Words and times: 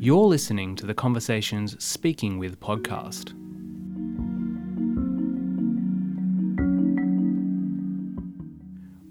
You're 0.00 0.26
listening 0.26 0.76
to 0.76 0.86
the 0.86 0.94
Conversations 0.94 1.84
Speaking 1.84 2.38
With 2.38 2.60
podcast. 2.60 3.34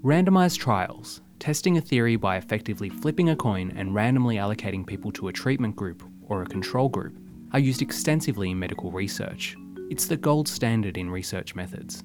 Randomized 0.01 0.57
trials, 0.57 1.21
testing 1.39 1.77
a 1.77 1.81
theory 1.81 2.15
by 2.15 2.37
effectively 2.37 2.89
flipping 2.89 3.29
a 3.29 3.35
coin 3.35 3.73
and 3.75 3.93
randomly 3.93 4.37
allocating 4.37 4.87
people 4.87 5.11
to 5.11 5.27
a 5.27 5.33
treatment 5.33 5.75
group 5.75 6.01
or 6.23 6.41
a 6.41 6.47
control 6.47 6.89
group, 6.89 7.19
are 7.51 7.59
used 7.59 7.81
extensively 7.81 8.51
in 8.51 8.59
medical 8.59 8.89
research. 8.89 9.55
It's 9.91 10.05
the 10.07 10.17
gold 10.17 10.47
standard 10.47 10.97
in 10.97 11.09
research 11.09 11.53
methods. 11.53 12.03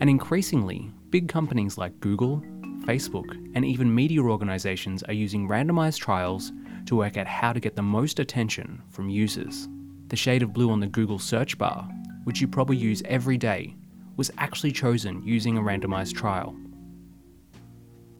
And 0.00 0.08
increasingly, 0.08 0.90
big 1.10 1.28
companies 1.28 1.76
like 1.76 2.00
Google, 2.00 2.42
Facebook, 2.84 3.30
and 3.54 3.64
even 3.64 3.94
media 3.94 4.22
organisations 4.22 5.02
are 5.04 5.12
using 5.12 5.46
randomised 5.46 5.98
trials 5.98 6.52
to 6.86 6.96
work 6.96 7.18
out 7.18 7.26
how 7.26 7.52
to 7.52 7.60
get 7.60 7.76
the 7.76 7.82
most 7.82 8.18
attention 8.18 8.82
from 8.88 9.10
users. 9.10 9.68
The 10.08 10.16
shade 10.16 10.42
of 10.42 10.54
blue 10.54 10.70
on 10.70 10.80
the 10.80 10.86
Google 10.86 11.18
search 11.18 11.58
bar, 11.58 11.88
which 12.24 12.40
you 12.40 12.48
probably 12.48 12.78
use 12.78 13.02
every 13.04 13.36
day, 13.36 13.76
was 14.16 14.30
actually 14.38 14.72
chosen 14.72 15.22
using 15.22 15.56
a 15.56 15.60
randomised 15.60 16.14
trial. 16.14 16.56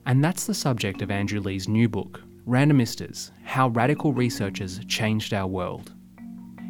And 0.07 0.23
that's 0.23 0.47
the 0.47 0.55
subject 0.55 1.03
of 1.03 1.11
Andrew 1.11 1.41
Leigh's 1.41 1.69
new 1.69 1.89
book, 1.89 2.23
Randomistas 2.47 3.31
How 3.45 3.69
Radical 3.69 4.13
Researchers 4.13 4.85
Changed 4.87 5.33
Our 5.33 5.47
World. 5.47 5.95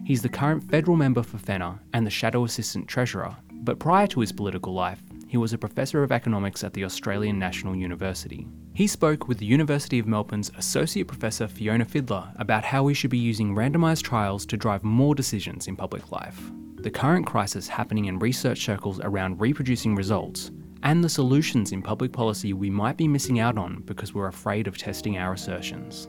He's 0.04 0.22
the 0.22 0.28
current 0.28 0.68
federal 0.70 0.96
member 0.96 1.22
for 1.22 1.38
Fenner 1.38 1.78
and 1.92 2.06
the 2.06 2.10
shadow 2.10 2.44
assistant 2.44 2.88
treasurer, 2.88 3.36
but 3.62 3.78
prior 3.78 4.06
to 4.08 4.20
his 4.20 4.32
political 4.32 4.72
life, 4.72 5.02
he 5.28 5.36
was 5.36 5.52
a 5.52 5.58
professor 5.58 6.02
of 6.02 6.10
economics 6.10 6.64
at 6.64 6.72
the 6.72 6.84
Australian 6.84 7.38
National 7.38 7.76
University. 7.76 8.48
He 8.74 8.86
spoke 8.86 9.28
with 9.28 9.38
the 9.38 9.46
University 9.46 9.98
of 9.98 10.06
Melbourne's 10.06 10.50
Associate 10.56 11.06
Professor 11.06 11.46
Fiona 11.46 11.84
Fidler 11.84 12.32
about 12.40 12.64
how 12.64 12.82
we 12.82 12.94
should 12.94 13.10
be 13.10 13.18
using 13.18 13.54
randomised 13.54 14.02
trials 14.02 14.44
to 14.46 14.56
drive 14.56 14.82
more 14.82 15.14
decisions 15.14 15.68
in 15.68 15.76
public 15.76 16.10
life, 16.10 16.50
the 16.76 16.90
current 16.90 17.26
crisis 17.26 17.68
happening 17.68 18.06
in 18.06 18.18
research 18.18 18.64
circles 18.64 19.00
around 19.00 19.40
reproducing 19.40 19.94
results, 19.94 20.50
and 20.82 21.04
the 21.04 21.08
solutions 21.08 21.72
in 21.72 21.82
public 21.82 22.12
policy 22.12 22.52
we 22.52 22.70
might 22.70 22.96
be 22.96 23.06
missing 23.06 23.38
out 23.38 23.58
on 23.58 23.82
because 23.82 24.14
we're 24.14 24.28
afraid 24.28 24.66
of 24.66 24.78
testing 24.78 25.18
our 25.18 25.34
assertions. 25.34 26.08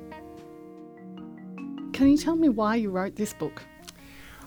Can 1.93 2.07
you 2.07 2.17
tell 2.17 2.35
me 2.35 2.49
why 2.49 2.75
you 2.75 2.89
wrote 2.89 3.15
this 3.15 3.33
book? 3.33 3.61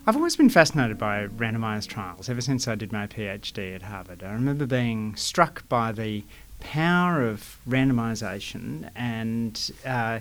I've 0.06 0.16
always 0.16 0.36
been 0.36 0.50
fascinated 0.50 0.98
by 0.98 1.26
randomised 1.28 1.88
trials 1.88 2.28
ever 2.28 2.42
since 2.42 2.68
I 2.68 2.74
did 2.74 2.92
my 2.92 3.06
PhD 3.06 3.74
at 3.74 3.80
Harvard. 3.80 4.22
I 4.22 4.32
remember 4.32 4.66
being 4.66 5.16
struck 5.16 5.66
by 5.66 5.92
the 5.92 6.24
power 6.60 7.26
of 7.26 7.58
randomisation 7.66 8.90
and 8.94 9.70
uh, 9.86 10.20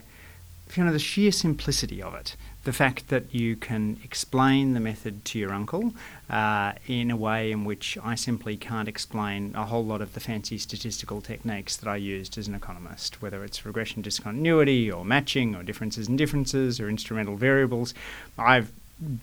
you 0.74 0.86
know 0.86 0.94
the 0.94 1.00
sheer 1.00 1.34
simplicity 1.34 2.02
of 2.02 2.16
it. 2.16 2.38
The 2.64 2.72
fact 2.72 3.10
that 3.10 3.36
you 3.36 3.58
can 3.58 4.00
explain 4.06 4.74
the 4.74 4.80
method 4.80 5.26
to 5.26 5.40
your 5.40 5.52
uncle 5.52 5.94
uh, 6.30 6.74
in 6.88 7.12
a 7.12 7.18
way 7.18 7.52
in 7.52 7.66
which 7.66 7.98
I 8.02 8.16
simply 8.16 8.56
can't 8.56 8.88
explain 8.88 9.54
a 9.54 9.66
whole 9.66 9.84
lot 9.84 10.02
of 10.02 10.14
the 10.14 10.22
fancy 10.22 10.58
statistical 10.60 11.20
techniques 11.20 11.76
that 11.76 11.90
I 11.90 11.98
used 11.98 12.38
as 12.38 12.48
an 12.48 12.56
economist, 12.56 13.22
whether 13.22 13.44
it's 13.44 13.66
regression 13.66 14.02
discontinuity 14.02 14.90
or 14.90 15.04
matching 15.04 15.56
or 15.56 15.62
differences 15.62 16.08
in 16.08 16.16
differences 16.16 16.80
or 16.80 16.88
instrumental 16.88 17.36
variables. 17.36 17.94
I've 18.38 18.72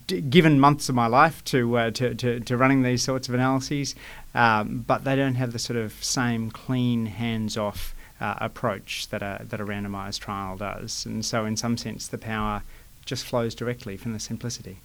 d- 0.07 0.21
given 0.21 0.59
months 0.59 0.89
of 0.89 0.95
my 0.95 1.07
life 1.07 1.43
to, 1.45 1.77
uh, 1.77 1.91
to, 1.91 2.13
to, 2.15 2.39
to, 2.39 2.57
running 2.57 2.83
these 2.83 3.01
sorts 3.01 3.27
of 3.27 3.33
analyses, 3.33 3.95
um, 4.35 4.83
but 4.87 5.03
they 5.03 5.15
don't 5.15 5.35
have 5.35 5.53
the 5.53 5.59
sort 5.59 5.77
of 5.77 6.03
same 6.03 6.51
clean, 6.51 7.05
hands 7.07 7.57
off 7.57 7.95
uh, 8.19 8.35
approach 8.39 9.07
that 9.09 9.21
a, 9.21 9.43
that 9.43 9.59
a 9.59 9.65
randomised 9.65 10.19
trial 10.19 10.57
does. 10.57 11.05
And 11.05 11.25
so, 11.25 11.45
in 11.45 11.57
some 11.57 11.77
sense, 11.77 12.07
the 12.07 12.17
power 12.17 12.63
just 13.05 13.25
flows 13.25 13.55
directly 13.55 13.97
from 13.97 14.13
the 14.13 14.19
simplicity. 14.19 14.79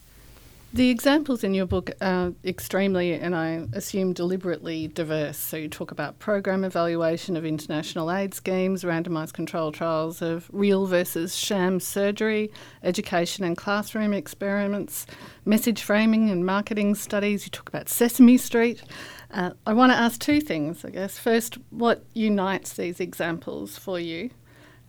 The 0.76 0.90
examples 0.90 1.42
in 1.42 1.54
your 1.54 1.64
book 1.64 1.90
are 2.02 2.34
extremely, 2.44 3.14
and 3.14 3.34
I 3.34 3.66
assume 3.72 4.12
deliberately, 4.12 4.88
diverse. 4.88 5.38
So 5.38 5.56
you 5.56 5.70
talk 5.70 5.90
about 5.90 6.18
program 6.18 6.64
evaluation 6.64 7.34
of 7.34 7.46
international 7.46 8.12
aid 8.12 8.34
schemes, 8.34 8.84
randomised 8.84 9.32
control 9.32 9.72
trials 9.72 10.20
of 10.20 10.50
real 10.52 10.84
versus 10.84 11.34
sham 11.34 11.80
surgery, 11.80 12.52
education 12.82 13.42
and 13.42 13.56
classroom 13.56 14.12
experiments, 14.12 15.06
message 15.46 15.80
framing 15.80 16.28
and 16.28 16.44
marketing 16.44 16.94
studies. 16.94 17.46
You 17.46 17.52
talk 17.52 17.70
about 17.70 17.88
Sesame 17.88 18.36
Street. 18.36 18.82
Uh, 19.30 19.52
I 19.66 19.72
want 19.72 19.92
to 19.92 19.96
ask 19.96 20.20
two 20.20 20.42
things, 20.42 20.84
I 20.84 20.90
guess. 20.90 21.18
First, 21.18 21.56
what 21.70 22.04
unites 22.12 22.74
these 22.74 23.00
examples 23.00 23.78
for 23.78 23.98
you? 23.98 24.28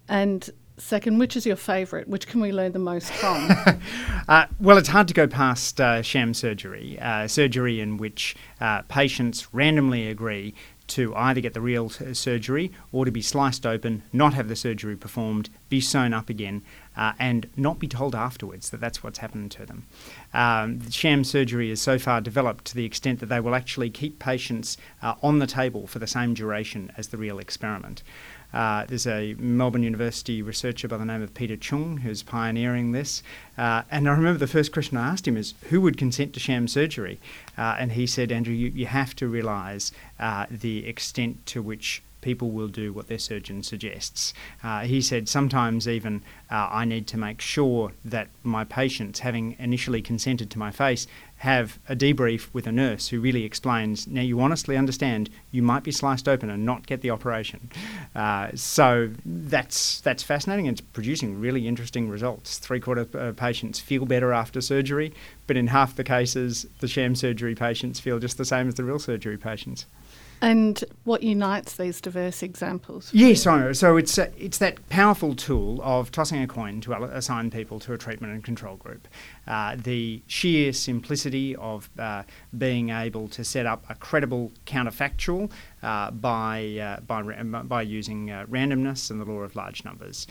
And 0.09 0.49
Second, 0.79 1.17
which 1.17 1.35
is 1.35 1.45
your 1.45 1.55
favourite? 1.55 2.07
Which 2.07 2.27
can 2.27 2.39
we 2.39 2.51
learn 2.51 2.71
the 2.71 2.79
most 2.79 3.11
from? 3.11 3.49
uh, 4.27 4.45
well, 4.59 4.77
it's 4.77 4.89
hard 4.89 5.07
to 5.07 5.13
go 5.13 5.25
past 5.25 5.81
uh, 5.81 6.03
sham 6.03 6.35
surgery, 6.35 6.99
uh, 6.99 7.27
surgery 7.27 7.81
in 7.81 7.97
which 7.97 8.35
uh, 8.61 8.83
patients 8.83 9.51
randomly 9.51 10.07
agree 10.07 10.53
to 10.87 11.15
either 11.15 11.41
get 11.41 11.53
the 11.53 11.61
real 11.61 11.89
surgery 11.89 12.71
or 12.91 13.05
to 13.05 13.11
be 13.11 13.21
sliced 13.23 13.65
open, 13.65 14.03
not 14.13 14.35
have 14.35 14.47
the 14.47 14.55
surgery 14.55 14.95
performed, 14.95 15.49
be 15.67 15.81
sewn 15.81 16.13
up 16.13 16.29
again, 16.29 16.61
uh, 16.97 17.13
and 17.19 17.47
not 17.55 17.79
be 17.79 17.87
told 17.87 18.15
afterwards 18.15 18.71
that 18.71 18.81
that's 18.81 19.03
what's 19.03 19.19
happened 19.19 19.51
to 19.51 19.65
them. 19.65 19.85
Um, 20.33 20.89
sham 20.89 21.23
surgery 21.23 21.71
is 21.71 21.79
so 21.79 21.97
far 21.97 22.19
developed 22.19 22.65
to 22.65 22.75
the 22.75 22.85
extent 22.85 23.19
that 23.19 23.27
they 23.27 23.39
will 23.39 23.55
actually 23.55 23.89
keep 23.89 24.19
patients 24.19 24.77
uh, 25.01 25.15
on 25.21 25.39
the 25.39 25.47
table 25.47 25.87
for 25.87 25.99
the 25.99 26.07
same 26.07 26.33
duration 26.33 26.91
as 26.97 27.09
the 27.09 27.17
real 27.17 27.39
experiment. 27.39 28.03
Uh, 28.53 28.85
there's 28.85 29.05
a 29.05 29.35
Melbourne 29.35 29.83
University 29.83 30.41
researcher 30.41 30.87
by 30.87 30.97
the 30.97 31.05
name 31.05 31.21
of 31.21 31.33
Peter 31.33 31.57
Choong 31.57 31.99
who's 31.99 32.23
pioneering 32.23 32.93
this. 32.93 33.21
Uh, 33.57 33.83
and 33.91 34.07
I 34.07 34.13
remember 34.13 34.39
the 34.39 34.47
first 34.47 34.71
question 34.71 34.97
I 34.97 35.09
asked 35.09 35.27
him 35.27 35.35
is, 35.35 35.53
who 35.69 35.81
would 35.81 35.97
consent 35.97 36.33
to 36.33 36.39
sham 36.39 36.67
surgery? 36.67 37.19
Uh, 37.57 37.75
and 37.77 37.91
he 37.91 38.07
said, 38.07 38.31
Andrew, 38.31 38.53
you, 38.53 38.69
you 38.69 38.85
have 38.85 39.15
to 39.17 39.27
realise 39.27 39.91
uh, 40.19 40.45
the 40.49 40.87
extent 40.87 41.45
to 41.47 41.61
which 41.61 42.01
people 42.27 42.51
will 42.51 42.67
do 42.67 42.91
what 42.91 43.07
their 43.07 43.17
surgeon 43.17 43.63
suggests. 43.63 44.33
Uh, 44.61 44.81
he 44.81 44.99
said 45.01 45.29
sometimes 45.29 45.87
even 45.87 46.21
uh, 46.51 46.67
I 46.69 46.83
need 46.83 47.07
to 47.07 47.17
make 47.17 47.39
sure 47.39 47.93
that 48.03 48.27
my 48.43 48.65
patients, 48.65 49.19
having 49.19 49.55
initially 49.59 50.01
consented 50.01 50.51
to 50.51 50.59
my 50.59 50.69
face, 50.69 51.07
have 51.37 51.79
a 51.87 51.95
debrief 51.95 52.49
with 52.51 52.67
a 52.67 52.71
nurse 52.73 53.07
who 53.07 53.21
really 53.21 53.45
explains 53.45 54.07
now 54.07 54.21
you 54.21 54.41
honestly 54.41 54.75
understand 54.75 55.29
you 55.51 55.63
might 55.63 55.83
be 55.83 55.91
sliced 55.91 56.27
open 56.27 56.49
and 56.49 56.65
not 56.65 56.85
get 56.85 56.99
the 56.99 57.11
operation. 57.11 57.69
Uh, 58.13 58.49
so 58.55 59.09
that's 59.25 60.01
that's 60.01 60.21
fascinating. 60.21 60.65
It's 60.65 60.81
producing 60.81 61.39
really 61.39 61.65
interesting 61.65 62.09
results. 62.09 62.57
Three 62.57 62.81
quarter 62.81 63.07
of 63.13 63.37
patients 63.37 63.79
feel 63.79 64.05
better 64.05 64.33
after 64.33 64.59
surgery, 64.59 65.13
but 65.45 65.55
in 65.55 65.67
half 65.67 65.95
the 65.95 66.03
cases, 66.03 66.65
the 66.81 66.89
sham 66.89 67.15
surgery 67.15 67.55
patients 67.55 68.01
feel 68.01 68.19
just 68.19 68.37
the 68.37 68.43
same 68.43 68.67
as 68.67 68.75
the 68.75 68.83
real 68.83 68.99
surgery 68.99 69.37
patients. 69.37 69.85
And 70.41 70.83
what 71.03 71.23
unites 71.23 71.77
these 71.77 71.99
diverse 71.99 72.43
examples? 72.43 73.09
Yes, 73.11 73.41
so, 73.41 73.73
so 73.73 73.97
it's 73.97 74.19
uh, 74.19 74.29
it's 74.37 74.59
that 74.59 74.87
powerful 74.89 75.35
tool 75.35 75.79
of 75.81 76.11
tossing 76.11 76.41
a 76.41 76.47
coin 76.47 76.79
to 76.81 76.93
assign 76.93 77.49
people 77.49 77.79
to 77.81 77.93
a 77.93 77.97
treatment 77.97 78.33
and 78.33 78.43
control 78.43 78.75
group. 78.75 79.07
Uh, 79.47 79.75
the 79.77 80.21
sheer 80.27 80.73
simplicity 80.73 81.55
of 81.55 81.89
uh, 81.97 82.23
being 82.55 82.89
able 82.89 83.27
to 83.29 83.43
set 83.43 83.65
up 83.65 83.85
a 83.89 83.95
credible 83.95 84.51
counterfactual 84.65 85.51
uh, 85.81 86.11
by 86.11 86.77
uh, 86.77 86.99
by 87.01 87.21
by 87.43 87.81
using 87.81 88.29
uh, 88.29 88.45
randomness 88.47 89.09
and 89.09 89.19
the 89.19 89.25
law 89.25 89.39
of 89.39 89.55
large 89.55 89.83
numbers. 89.85 90.27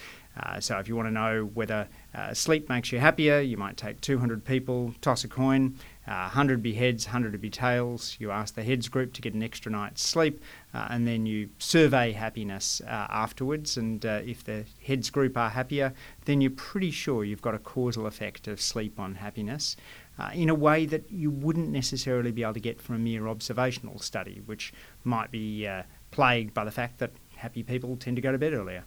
so, 0.61 0.79
if 0.79 0.87
you 0.87 0.95
want 0.95 1.09
to 1.09 1.13
know 1.13 1.51
whether 1.55 1.89
sleep 2.33 2.69
makes 2.69 2.93
you 2.93 3.01
happier, 3.01 3.41
you 3.41 3.57
might 3.57 3.77
take 3.77 4.01
200 4.03 4.45
people, 4.45 4.95
toss 5.01 5.25
a 5.25 5.29
coin. 5.29 5.75
Uh, 6.07 6.31
100 6.31 6.63
be 6.63 6.73
heads, 6.73 7.07
100 7.07 7.33
to 7.33 7.39
be 7.39 7.51
tails. 7.51 8.17
You 8.21 8.31
ask 8.31 8.55
the 8.55 8.63
heads 8.63 8.89
group 8.89 9.13
to 9.15 9.23
get 9.23 9.35
an 9.35 9.43
extra 9.43 9.73
night's 9.73 10.07
sleep, 10.07 10.41
uh, 10.73 10.87
and 10.91 11.07
then 11.07 11.27
you 11.27 11.49
survey 11.59 12.13
happiness 12.13 12.81
uh, 12.87 13.07
afterwards. 13.11 13.77
And 13.77 14.07
uh, 14.07 14.21
if 14.25 14.45
the 14.45 14.65
heads 14.81 15.11
group 15.11 15.37
are 15.37 15.51
happier, 15.51 15.93
then 16.25 16.41
you're 16.41 16.53
pretty 16.53 16.93
sure 16.93 17.25
you've 17.25 17.43
got 17.43 17.55
a 17.55 17.59
causal 17.59 18.07
effect 18.07 18.47
of 18.47 18.61
sleep 18.61 19.01
on 19.01 19.17
happiness 19.17 19.77
uh, 20.19 20.31
in 20.33 20.49
a 20.49 20.55
way 20.55 20.87
that 20.87 21.11
you 21.11 21.31
wouldn't 21.31 21.71
necessarily 21.71 22.31
be 22.31 22.43
able 22.43 22.55
to 22.55 22.61
get 22.61 22.81
from 22.81 22.95
a 22.95 22.99
mere 22.99 23.27
observational 23.27 23.99
study, 23.99 24.43
which 24.47 24.73
might 25.03 25.33
be 25.33 25.67
uh, 25.67 25.83
plagued 26.13 26.55
by 26.55 26.65
the 26.65 26.71
fact 26.71 26.99
that 26.99 27.11
happy 27.35 27.65
people 27.65 27.97
tend 27.97 28.17
to 28.17 28.23
go 28.23 28.31
to 28.31 28.39
bed 28.39 28.55
earlier. 28.55 28.85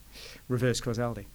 Reverse 0.48 0.80
causality. 0.80 1.28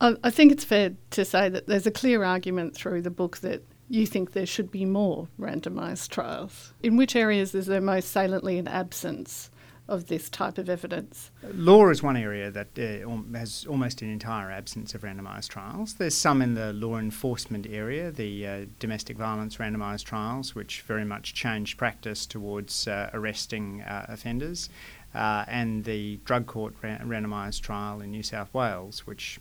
I 0.00 0.30
think 0.30 0.52
it's 0.52 0.62
fair 0.62 0.92
to 1.10 1.24
say 1.24 1.48
that 1.48 1.66
there's 1.66 1.88
a 1.88 1.90
clear 1.90 2.22
argument 2.22 2.76
through 2.76 3.02
the 3.02 3.10
book 3.10 3.38
that 3.38 3.62
you 3.88 4.06
think 4.06 4.32
there 4.32 4.46
should 4.46 4.70
be 4.70 4.84
more 4.84 5.28
randomised 5.38 6.08
trials. 6.10 6.72
In 6.82 6.96
which 6.96 7.16
areas 7.16 7.54
is 7.54 7.66
there 7.66 7.80
most 7.80 8.10
saliently 8.10 8.58
an 8.58 8.68
absence 8.68 9.50
of 9.88 10.08
this 10.08 10.28
type 10.28 10.58
of 10.58 10.68
evidence? 10.68 11.30
Law 11.54 11.88
is 11.88 12.02
one 12.02 12.16
area 12.16 12.50
that 12.50 12.78
uh, 12.78 13.38
has 13.38 13.64
almost 13.66 14.02
an 14.02 14.10
entire 14.10 14.50
absence 14.50 14.94
of 14.94 15.00
randomised 15.00 15.48
trials. 15.48 15.94
There's 15.94 16.16
some 16.16 16.42
in 16.42 16.54
the 16.54 16.74
law 16.74 16.98
enforcement 16.98 17.66
area, 17.66 18.10
the 18.10 18.46
uh, 18.46 18.66
domestic 18.78 19.16
violence 19.16 19.56
randomised 19.56 20.04
trials, 20.04 20.54
which 20.54 20.82
very 20.82 21.06
much 21.06 21.32
changed 21.32 21.78
practice 21.78 22.26
towards 22.26 22.86
uh, 22.86 23.08
arresting 23.14 23.80
uh, 23.80 24.04
offenders. 24.08 24.68
Uh, 25.14 25.44
and 25.48 25.84
the 25.84 26.18
drug 26.24 26.46
court 26.46 26.74
ra- 26.82 26.98
randomised 26.98 27.62
trial 27.62 28.00
in 28.00 28.10
New 28.10 28.22
South 28.22 28.52
Wales, 28.52 29.06
which 29.06 29.40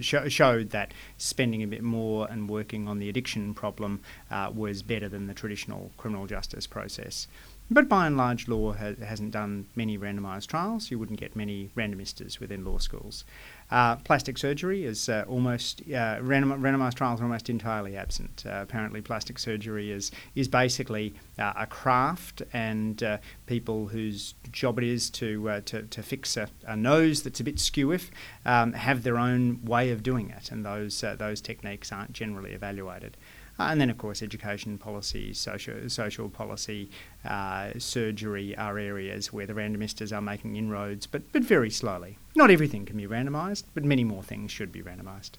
sh- 0.00 0.14
showed 0.28 0.70
that 0.70 0.92
spending 1.18 1.62
a 1.62 1.66
bit 1.66 1.82
more 1.82 2.26
and 2.30 2.48
working 2.48 2.88
on 2.88 2.98
the 2.98 3.08
addiction 3.08 3.52
problem 3.54 4.00
uh, 4.30 4.50
was 4.54 4.82
better 4.82 5.08
than 5.08 5.26
the 5.26 5.34
traditional 5.34 5.92
criminal 5.98 6.26
justice 6.26 6.66
process. 6.66 7.28
But 7.70 7.88
by 7.88 8.06
and 8.06 8.16
large, 8.16 8.46
law 8.46 8.74
ha- 8.74 8.94
hasn't 9.02 9.30
done 9.30 9.66
many 9.74 9.96
randomised 9.96 10.48
trials. 10.48 10.90
You 10.90 10.98
wouldn't 10.98 11.18
get 11.18 11.34
many 11.34 11.70
randomistas 11.74 12.38
within 12.38 12.62
law 12.62 12.76
schools. 12.76 13.24
Uh, 13.70 13.96
plastic 13.96 14.36
surgery 14.36 14.84
is 14.84 15.08
uh, 15.08 15.24
almost 15.26 15.80
uh, 15.88 16.18
random, 16.20 16.60
randomised 16.60 16.94
trials 16.94 17.20
are 17.20 17.24
almost 17.24 17.48
entirely 17.48 17.96
absent. 17.96 18.44
Uh, 18.46 18.60
apparently, 18.62 19.00
plastic 19.00 19.38
surgery 19.38 19.90
is 19.90 20.10
is 20.34 20.46
basically 20.46 21.14
uh, 21.38 21.54
a 21.56 21.66
craft, 21.66 22.42
and 22.52 23.02
uh, 23.02 23.16
people 23.46 23.88
whose 23.88 24.34
job 24.52 24.78
it 24.78 24.84
is 24.84 25.08
to 25.10 25.62
to, 25.64 25.82
to 25.82 26.02
fix 26.02 26.36
a, 26.36 26.48
a, 26.66 26.76
nose 26.76 27.22
that's 27.22 27.40
a 27.40 27.44
bit 27.44 27.56
skewiff 27.56 28.10
um, 28.44 28.74
have 28.74 29.02
their 29.04 29.16
own 29.16 29.64
way 29.64 29.90
of 29.90 30.02
doing 30.02 30.28
it, 30.28 30.52
and 30.52 30.66
those 30.66 31.02
those 31.16 31.40
techniques 31.40 31.90
aren't 31.90 32.12
generally 32.12 32.52
evaluated. 32.52 33.16
Uh, 33.58 33.64
and 33.64 33.80
then, 33.80 33.88
of 33.88 33.98
course, 33.98 34.22
education 34.22 34.78
policy, 34.78 35.32
social, 35.32 35.88
social 35.88 36.28
policy, 36.28 36.90
uh, 37.24 37.70
surgery 37.78 38.56
are 38.56 38.78
areas 38.78 39.32
where 39.32 39.46
the 39.46 39.52
randomistas 39.52 40.16
are 40.16 40.20
making 40.20 40.56
inroads, 40.56 41.06
but, 41.06 41.30
but 41.32 41.42
very 41.42 41.70
slowly. 41.70 42.18
Not 42.34 42.50
everything 42.50 42.84
can 42.84 42.96
be 42.96 43.06
randomised, 43.06 43.64
but 43.72 43.84
many 43.84 44.02
more 44.02 44.22
things 44.22 44.50
should 44.50 44.72
be 44.72 44.82
randomised. 44.82 45.32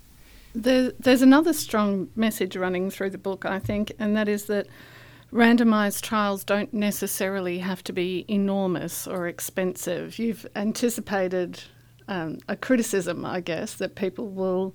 There, 0.53 0.93
there's 0.97 1.21
another 1.21 1.51
strong 1.51 2.09
message 2.15 2.55
running 2.55 2.89
through 2.89 3.09
the 3.09 3.17
book, 3.17 3.45
I 3.45 3.59
think, 3.59 3.91
and 3.99 4.15
that 4.15 4.29
is 4.29 4.45
that 4.45 4.67
randomised 5.33 6.01
trials 6.01 6.45
don't 6.45 6.73
necessarily 6.73 7.59
have 7.59 7.83
to 7.83 7.91
be 7.91 8.23
enormous 8.29 9.05
or 9.05 9.27
expensive. 9.27 10.17
You've 10.17 10.47
anticipated 10.55 11.61
um, 12.07 12.37
a 12.47 12.55
criticism, 12.55 13.25
I 13.25 13.41
guess, 13.41 13.73
that 13.75 13.95
people 13.95 14.29
will 14.29 14.73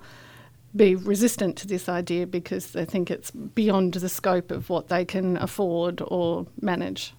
be 0.75 0.95
resistant 0.95 1.57
to 1.57 1.67
this 1.67 1.89
idea 1.89 2.27
because 2.27 2.73
they 2.73 2.85
think 2.85 3.11
it's 3.11 3.31
beyond 3.31 3.95
the 3.95 4.09
scope 4.09 4.51
of 4.51 4.71
what 4.71 4.89
they 4.89 5.05
can 5.05 5.37
afford 5.37 6.03
or 6.07 6.47
manage. 6.61 7.15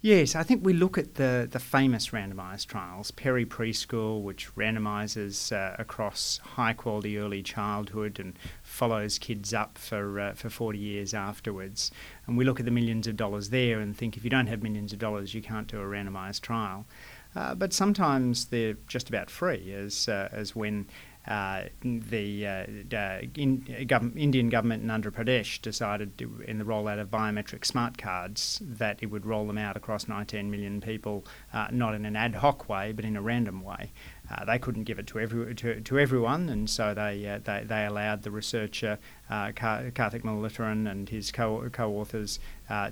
Yes, 0.00 0.36
I 0.36 0.44
think 0.44 0.64
we 0.64 0.74
look 0.74 0.96
at 0.96 1.16
the, 1.16 1.48
the 1.50 1.58
famous 1.58 2.10
randomised 2.10 2.66
trials, 2.66 3.10
Perry 3.10 3.44
Preschool, 3.44 4.22
which 4.22 4.54
randomises 4.54 5.50
uh, 5.52 5.74
across 5.76 6.38
high 6.38 6.72
quality 6.72 7.18
early 7.18 7.42
childhood 7.42 8.20
and 8.20 8.38
follows 8.62 9.18
kids 9.18 9.52
up 9.52 9.76
for, 9.76 10.20
uh, 10.20 10.34
for 10.34 10.50
40 10.50 10.78
years 10.78 11.14
afterwards. 11.14 11.90
And 12.28 12.38
we 12.38 12.44
look 12.44 12.60
at 12.60 12.64
the 12.64 12.70
millions 12.70 13.08
of 13.08 13.16
dollars 13.16 13.50
there 13.50 13.80
and 13.80 13.96
think 13.96 14.16
if 14.16 14.22
you 14.22 14.30
don't 14.30 14.46
have 14.46 14.62
millions 14.62 14.92
of 14.92 15.00
dollars, 15.00 15.34
you 15.34 15.42
can't 15.42 15.66
do 15.66 15.80
a 15.80 15.84
randomised 15.84 16.42
trial. 16.42 16.86
Uh, 17.34 17.56
but 17.56 17.72
sometimes 17.72 18.46
they're 18.46 18.76
just 18.86 19.08
about 19.08 19.30
free, 19.30 19.72
as, 19.72 20.08
uh, 20.08 20.28
as 20.30 20.54
when 20.54 20.86
uh, 21.26 21.64
the 21.82 22.46
uh, 22.46 22.50
uh, 22.96 23.20
in, 23.34 23.62
gov- 23.86 24.16
Indian 24.16 24.48
government 24.48 24.82
in 24.82 24.88
Andhra 24.88 25.10
Pradesh 25.10 25.60
decided 25.60 26.16
to, 26.18 26.42
in 26.46 26.58
the 26.58 26.64
rollout 26.64 26.98
of 26.98 27.10
biometric 27.10 27.66
smart 27.66 27.98
cards 27.98 28.62
that 28.62 28.98
it 29.02 29.06
would 29.06 29.26
roll 29.26 29.46
them 29.46 29.58
out 29.58 29.76
across 29.76 30.08
19 30.08 30.50
million 30.50 30.80
people, 30.80 31.26
uh, 31.52 31.68
not 31.70 31.94
in 31.94 32.06
an 32.06 32.16
ad 32.16 32.36
hoc 32.36 32.68
way, 32.68 32.92
but 32.92 33.04
in 33.04 33.16
a 33.16 33.20
random 33.20 33.62
way. 33.62 33.92
Uh, 34.30 34.44
they 34.44 34.58
couldn't 34.58 34.84
give 34.84 34.98
it 34.98 35.06
to, 35.06 35.18
every, 35.18 35.54
to, 35.54 35.80
to 35.80 35.98
everyone, 35.98 36.48
and 36.48 36.68
so 36.68 36.94
they, 36.94 37.26
uh, 37.26 37.38
they, 37.44 37.64
they 37.66 37.84
allowed 37.84 38.22
the 38.22 38.30
researcher 38.30 38.98
Karthik 39.30 40.22
Muralidharan 40.22 40.90
and 40.90 41.08
his 41.08 41.30
co- 41.30 41.68
co-authors 41.70 42.38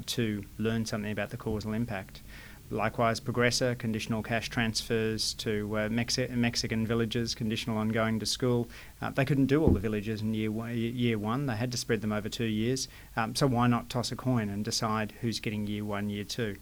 to 0.07 0.45
learn 0.59 0.85
something 0.85 1.13
about 1.13 1.31
the 1.31 1.37
causal 1.37 1.73
impact. 1.73 2.23
Likewise, 2.71 3.21
Progresa, 3.21 3.79
conditional 3.79 4.23
cash 4.23 4.49
transfers 4.49 5.35
to 5.35 5.77
uh, 5.77 5.89
Mexi- 5.89 6.31
Mexican 6.31 6.87
villages, 6.87 7.35
conditional 7.35 7.79
ongoing 7.79 8.19
to 8.19 8.27
school. 8.27 8.69
Uh, 9.01 9.11
they 9.11 9.25
couldn't 9.25 9.47
do 9.47 9.63
all 9.63 9.71
the 9.71 9.81
villages 9.81 10.21
in 10.21 10.35
year 10.35 10.51
one, 10.51 10.77
year 10.77 11.19
one. 11.19 11.47
They 11.47 11.57
had 11.57 11.71
to 11.73 11.79
spread 11.79 12.01
them 12.01 12.13
over 12.13 12.29
two 12.29 12.45
years. 12.45 12.89
Um, 13.17 13.35
so 13.37 13.47
why 13.47 13.69
not 13.69 13.89
toss 13.89 14.11
a 14.11 14.17
coin 14.17 14.49
and 14.49 14.65
decide 14.65 15.13
who's 15.21 15.39
getting 15.39 15.67
year 15.67 15.85
one, 15.85 16.11
year 16.11 16.25
two? 16.25 16.57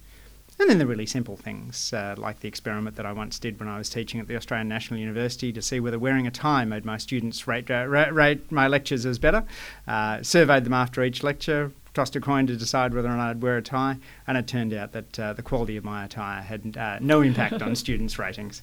And 0.58 0.70
then 0.70 0.78
the 0.78 0.86
really 0.86 1.06
simple 1.06 1.36
things, 1.36 1.92
uh, 1.92 2.14
like 2.16 2.38
the 2.40 2.48
experiment 2.48 2.94
that 2.96 3.06
I 3.06 3.12
once 3.12 3.40
did 3.40 3.58
when 3.58 3.68
I 3.68 3.76
was 3.76 3.90
teaching 3.90 4.20
at 4.20 4.28
the 4.28 4.36
Australian 4.36 4.68
National 4.68 5.00
University 5.00 5.52
to 5.52 5.60
see 5.60 5.80
whether 5.80 5.98
wearing 5.98 6.28
a 6.28 6.30
tie 6.30 6.64
made 6.64 6.84
my 6.84 6.96
students 6.96 7.48
rate, 7.48 7.68
uh, 7.70 7.86
rate 7.86 8.52
my 8.52 8.68
lectures 8.68 9.04
as 9.04 9.18
better. 9.18 9.44
Uh, 9.88 10.22
surveyed 10.22 10.64
them 10.64 10.72
after 10.72 11.02
each 11.02 11.24
lecture, 11.24 11.72
tossed 11.94 12.16
a 12.16 12.20
coin 12.20 12.46
to 12.48 12.56
decide 12.56 12.92
whether 12.92 13.08
or 13.08 13.16
not 13.16 13.30
I'd 13.30 13.42
wear 13.42 13.56
a 13.56 13.62
tie, 13.62 13.98
and 14.26 14.36
it 14.36 14.46
turned 14.46 14.74
out 14.74 14.92
that 14.92 15.18
uh, 15.18 15.32
the 15.32 15.42
quality 15.42 15.76
of 15.76 15.84
my 15.84 16.04
attire 16.04 16.42
had 16.42 16.76
uh, 16.76 16.98
no 17.00 17.22
impact 17.22 17.62
on 17.62 17.74
students' 17.76 18.18
ratings. 18.18 18.62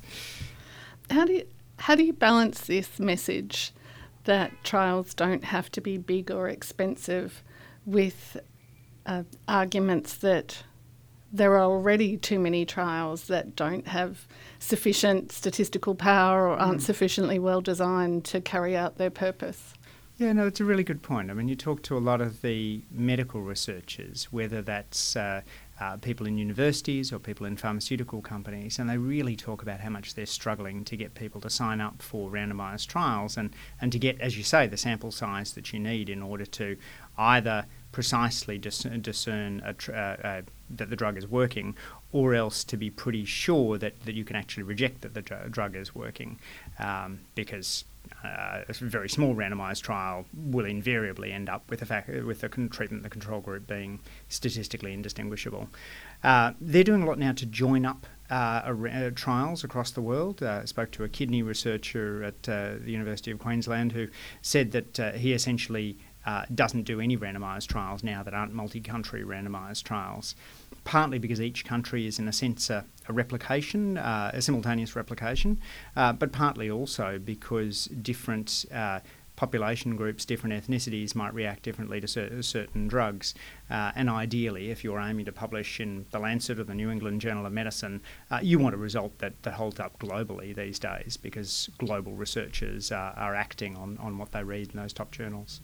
How 1.10 1.25
do 1.25 1.33
you 1.33 1.48
how 1.80 1.95
do 1.95 2.04
you 2.04 2.13
balance 2.13 2.62
this 2.62 3.00
message 3.00 3.74
that 4.25 4.51
trials 4.63 5.16
don't 5.16 5.45
have 5.45 5.72
to 5.72 5.81
be 5.81 5.98
big 5.98 6.30
or 6.30 6.48
expensive 6.48 7.42
with 7.88 8.38
uh, 9.07 9.24
arguments 9.48 10.13
that 10.18 10.63
there 11.34 11.54
are 11.54 11.63
already 11.63 12.18
too 12.18 12.38
many 12.38 12.66
trials 12.66 13.25
that 13.27 13.56
don't 13.56 13.88
have 13.88 14.27
sufficient 14.60 15.31
statistical 15.31 15.95
power 15.95 16.48
or 16.48 16.57
aren't 16.57 16.81
mm. 16.81 16.86
sufficiently 16.86 17.39
well 17.39 17.62
designed 17.62 18.25
to 18.25 18.42
carry 18.42 18.75
out 18.75 18.98
their 18.98 19.10
purpose? 19.10 19.74
Yeah, 20.22 20.34
no, 20.34 20.46
it's 20.46 20.60
a 20.60 20.66
really 20.66 20.84
good 20.84 21.02
point. 21.02 21.32
I 21.32 21.34
mean, 21.34 21.48
you 21.48 21.56
talk 21.56 21.82
to 21.82 21.98
a 21.98 22.00
lot 22.00 22.22
of 22.22 22.44
the 22.44 22.84
medical 22.92 23.42
researchers, 23.42 24.26
whether 24.26 24.62
that's 24.62 25.16
uh, 25.16 25.42
uh, 25.80 25.98
people 25.98 26.28
in 26.28 26.38
universities 26.38 27.12
or 27.12 27.18
people 27.18 27.48
in 27.48 27.58
pharmaceutical 27.58 28.22
companies, 28.22 28.78
and 28.78 28.88
they 28.88 29.00
really 29.00 29.36
talk 29.36 29.64
about 29.64 29.80
how 29.80 29.90
much 29.90 30.14
they're 30.14 30.28
struggling 30.28 30.86
to 30.86 30.96
get 30.96 31.16
people 31.16 31.42
to 31.42 31.50
sign 31.50 31.82
up 31.82 32.04
for 32.04 32.30
randomised 32.30 32.86
trials 32.86 33.36
and, 33.36 33.50
and 33.82 33.92
to 33.94 33.98
get, 33.98 34.22
as 34.22 34.38
you 34.38 34.44
say, 34.44 34.68
the 34.68 34.78
sample 34.78 35.10
size 35.10 35.54
that 35.54 35.74
you 35.74 35.80
need 35.80 36.08
in 36.08 36.22
order 36.22 36.46
to 36.46 36.78
either 37.18 37.66
precisely 37.92 38.60
discern, 38.60 39.02
discern 39.02 39.74
tr- 39.80 39.92
uh, 39.92 39.96
uh, 39.96 40.42
that 40.70 40.92
the 40.92 40.96
drug 40.96 41.18
is 41.18 41.28
working 41.28 41.76
or 42.12 42.36
else 42.36 42.63
to 42.66 42.78
be 42.78 42.90
pretty 42.90 43.25
sure 43.25 43.78
that, 43.78 44.02
that 44.02 44.16
you 44.16 44.24
can 44.24 44.36
actually 44.36 44.63
reject 44.63 45.02
that 45.02 45.13
the 45.13 45.22
dr- 45.22 45.52
drug 45.52 45.75
is 45.75 45.96
working 45.96 46.40
um, 46.80 47.19
because 47.36 47.86
uh, 48.24 48.62
a 48.68 48.74
very 48.74 49.10
small 49.10 49.34
randomised 49.34 49.81
trial 49.81 50.25
will 50.34 50.66
invariably 50.66 51.31
end 51.31 51.50
up 51.50 51.69
with 51.69 51.80
the 51.80 51.86
fact 51.86 52.10
with 52.10 52.42
the 52.42 52.50
con- 52.50 52.69
treatment 52.69 53.04
the 53.04 53.10
control 53.10 53.40
group 53.40 53.68
being 53.68 54.00
statistically 54.30 54.94
indistinguishable. 54.94 55.69
Uh, 56.24 56.52
they're 56.60 56.84
doing 56.84 57.02
a 57.02 57.06
lot 57.06 57.18
now 57.18 57.31
to 57.31 57.46
join 57.46 57.86
up 57.86 58.06
uh, 58.30 58.34
uh 58.34 59.10
trials 59.15 59.63
across 59.63 59.91
the 59.91 60.01
world. 60.01 60.41
Uh, 60.44 60.60
I 60.62 60.65
spoke 60.65 60.91
to 60.91 61.03
a 61.03 61.10
kidney 61.10 61.41
researcher 61.41 62.24
at 62.24 62.48
uh, 62.48 62.75
the 62.84 62.91
University 62.91 63.32
of 63.32 63.39
Queensland 63.39 63.91
who 63.91 64.08
said 64.41 64.72
that 64.72 65.15
he 65.15 65.34
essentially 65.34 65.98
doesn't 66.54 66.84
do 66.84 67.00
any 67.00 67.18
randomised 67.18 67.68
trials 67.68 68.04
now 68.04 68.24
that 68.24 68.34
aren't 68.34 68.54
multi-country 68.54 69.24
randomised 69.24 69.84
trials 69.84 70.36
partly 70.84 71.20
because 71.20 71.42
each 71.42 71.66
country 71.66 72.08
is, 72.08 72.20
in 72.20 72.28
a 72.28 72.34
sense, 72.34 72.70
a, 72.70 72.86
a 73.08 73.13
replication, 73.13 73.98
uh, 73.98 74.32
a 74.34 74.42
simultaneous 74.42 74.96
replication, 74.96 75.60
uh, 75.96 76.13
but 76.13 76.32
partly 76.32 76.70
also 76.70 77.20
because 77.20 77.86
different 77.86 78.66
uh, 78.74 79.00
population 79.36 79.96
groups, 79.96 80.25
different 80.25 80.54
ethnicities 80.54 81.16
might 81.16 81.34
react 81.34 81.63
differently 81.63 82.00
to 82.00 82.08
cer- 82.08 82.42
certain 82.42 82.88
drugs. 82.88 83.34
Uh, 83.70 83.92
and 83.96 84.10
ideally, 84.10 84.70
if 84.70 84.84
you're 84.84 85.00
aiming 85.00 85.25
to 85.25 85.32
publish 85.32 85.80
in 85.80 86.06
the 86.12 86.20
Lancet 86.20 86.60
or 86.60 86.63
the 86.63 86.75
New 86.75 86.92
England 86.92 87.22
Journal 87.22 87.46
of 87.46 87.54
Medicine, 87.54 88.01
uh, 88.30 88.40
you 88.42 88.60
want 88.60 88.75
a 88.75 88.78
result 88.78 89.18
that, 89.20 89.42
that 89.44 89.54
holds 89.54 89.80
up 89.80 89.98
globally 90.00 90.54
these 90.56 90.78
days 90.78 91.18
because 91.18 91.70
global 91.78 92.13
researchers 92.13 92.92
are 92.92 93.36
acting 93.36 93.75
on, 93.75 93.98
on 94.00 94.18
what 94.18 94.32
they 94.32 94.44
read 94.44 94.72
in 94.72 94.80
those 94.80 94.94
top 94.94 95.12
journals. 95.12 95.62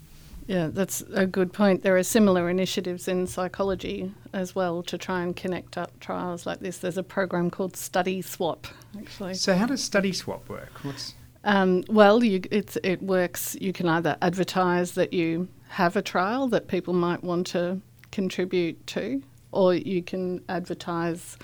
Yeah, 0.47 0.69
that's 0.71 1.01
a 1.13 1.27
good 1.27 1.51
point. 1.51 1.83
There 1.83 1.97
are 1.97 2.03
similar 2.03 2.49
initiatives 2.49 3.09
in 3.09 3.27
psychology 3.27 4.13
as 4.31 4.55
well 4.55 4.81
to 4.83 4.97
try 4.97 5.21
and 5.21 5.35
connect 5.35 5.77
up 5.77 5.99
trials 5.99 6.45
like 6.45 6.61
this. 6.61 6.77
There's 6.77 6.97
a 6.97 7.03
program 7.03 7.49
called 7.49 7.75
Study 7.75 8.21
Swap, 8.21 8.65
actually. 8.97 9.33
So, 9.33 9.55
how 9.55 9.65
does 9.65 9.83
Study 9.83 10.13
Swap 10.13 10.47
work? 10.47 10.71
What's 10.83 11.13
um, 11.43 11.83
well, 11.87 12.23
you, 12.23 12.41
it 12.51 13.01
works. 13.01 13.55
You 13.61 13.71
can 13.71 13.87
either 13.87 14.17
advertise 14.21 14.93
that 14.93 15.13
you 15.13 15.47
have 15.69 15.95
a 15.95 16.01
trial 16.01 16.47
that 16.49 16.67
people 16.67 16.93
might 16.93 17.23
want 17.23 17.47
to 17.47 17.81
contribute 18.11 18.85
to, 18.87 19.21
or 19.51 19.73
you 19.73 20.01
can 20.01 20.43
advertise 20.49 21.37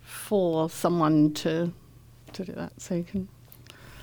for 0.00 0.70
someone 0.70 1.32
to 1.34 1.72
to 2.34 2.44
do 2.44 2.52
that. 2.52 2.80
So 2.80 2.94
you 2.94 3.04
can 3.04 3.28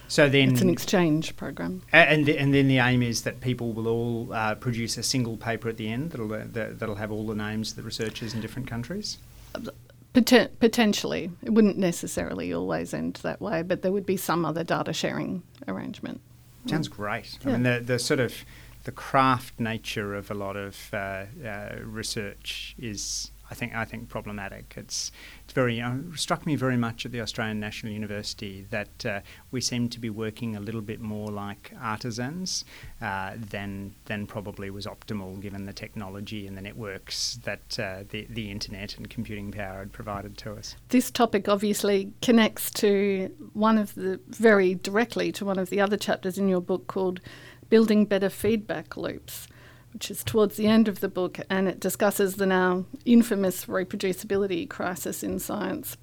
so 0.07 0.29
then 0.29 0.51
it's 0.51 0.61
an 0.61 0.69
exchange 0.69 1.35
program, 1.35 1.81
and 1.91 2.27
and 2.27 2.53
then 2.53 2.67
the 2.67 2.79
aim 2.79 3.01
is 3.03 3.23
that 3.23 3.41
people 3.41 3.73
will 3.73 3.87
all 3.87 4.33
uh, 4.33 4.55
produce 4.55 4.97
a 4.97 5.03
single 5.03 5.37
paper 5.37 5.69
at 5.69 5.77
the 5.77 5.89
end 5.89 6.11
that'll 6.11 6.33
uh, 6.33 6.43
that'll 6.45 6.95
have 6.95 7.11
all 7.11 7.25
the 7.25 7.35
names 7.35 7.71
of 7.71 7.77
the 7.77 7.83
researchers 7.83 8.33
in 8.33 8.41
different 8.41 8.67
countries. 8.67 9.17
Poten- 10.13 10.49
potentially. 10.59 11.29
It 11.43 11.51
wouldn't 11.51 11.77
necessarily 11.77 12.53
always 12.53 12.93
end 12.93 13.15
that 13.23 13.41
way, 13.41 13.63
but 13.63 13.81
there 13.81 13.91
would 13.91 14.05
be 14.05 14.17
some 14.17 14.45
other 14.45 14.63
data 14.63 14.93
sharing 14.93 15.43
arrangement. 15.67 16.21
Sounds 16.67 16.87
great. 16.87 17.37
I 17.45 17.49
mean, 17.49 17.63
the, 17.63 17.81
the 17.85 17.99
sort 17.99 18.19
of 18.19 18.33
the 18.85 18.91
craft 18.91 19.59
nature 19.59 20.15
of 20.15 20.31
a 20.31 20.33
lot 20.33 20.55
of 20.55 20.89
uh, 20.93 21.25
uh, 21.45 21.75
research 21.83 22.75
is, 22.79 23.31
I 23.51 23.55
think, 23.55 23.75
I 23.75 23.85
think 23.85 24.09
problematic. 24.09 24.73
It's 24.77 25.11
very 25.55 25.81
uh, 25.81 25.95
struck 26.15 26.45
me 26.45 26.55
very 26.55 26.77
much 26.77 27.05
at 27.05 27.11
the 27.11 27.21
Australian 27.21 27.59
National 27.59 27.93
University 27.93 28.67
that 28.69 29.05
uh, 29.05 29.21
we 29.51 29.61
seem 29.61 29.87
to 29.89 29.99
be 29.99 30.09
working 30.09 30.55
a 30.55 30.59
little 30.59 30.81
bit 30.81 30.99
more 30.99 31.29
like 31.29 31.71
artisans 31.81 32.65
uh, 33.01 33.33
than 33.37 33.95
than 34.05 34.27
probably 34.27 34.69
was 34.69 34.85
optimal 34.85 35.39
given 35.39 35.65
the 35.65 35.73
technology 35.73 36.45
and 36.45 36.57
the 36.57 36.61
networks 36.61 37.39
that 37.43 37.79
uh, 37.79 38.03
the 38.09 38.27
the 38.29 38.51
internet 38.51 38.97
and 38.97 39.09
computing 39.09 39.51
power 39.51 39.79
had 39.79 39.93
provided 39.93 40.37
to 40.37 40.53
us. 40.53 40.75
This 40.89 41.09
topic 41.09 41.47
obviously 41.47 42.11
connects 42.21 42.69
to 42.71 43.33
one 43.53 43.77
of 43.77 43.95
the 43.95 44.19
very 44.27 44.75
directly 44.75 45.31
to 45.31 45.45
one 45.45 45.57
of 45.57 45.69
the 45.69 45.79
other 45.79 45.97
chapters 45.97 46.37
in 46.37 46.49
your 46.49 46.61
book 46.61 46.87
called 46.87 47.21
Building 47.69 48.05
Better 48.05 48.29
Feedback 48.29 48.97
Loops, 48.97 49.47
which 49.95 50.11
is 50.11 50.25
towards 50.25 50.57
the 50.57 50.67
end 50.67 50.89
of 50.89 50.99
the 50.99 51.07
book, 51.07 51.39
and 51.49 51.69
it 51.69 51.79
discusses 51.79 52.35
the 52.35 52.45
now 52.45 52.83
infamous 53.05 53.63
reproducibility 53.63 54.69
crisis 54.69 55.23
in 55.23 55.39
science, 55.39 55.95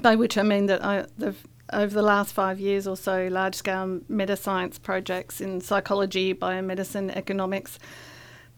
by 0.00 0.14
which 0.14 0.36
I 0.36 0.42
mean 0.42 0.66
that 0.66 0.84
I, 0.84 1.06
the, 1.16 1.34
over 1.72 1.94
the 1.94 2.02
last 2.02 2.34
five 2.34 2.60
years 2.60 2.86
or 2.86 2.94
so, 2.94 3.28
large 3.28 3.54
scale 3.54 4.02
meta 4.06 4.36
science 4.36 4.78
projects 4.78 5.40
in 5.40 5.62
psychology, 5.62 6.34
biomedicine, 6.34 7.10
economics 7.16 7.78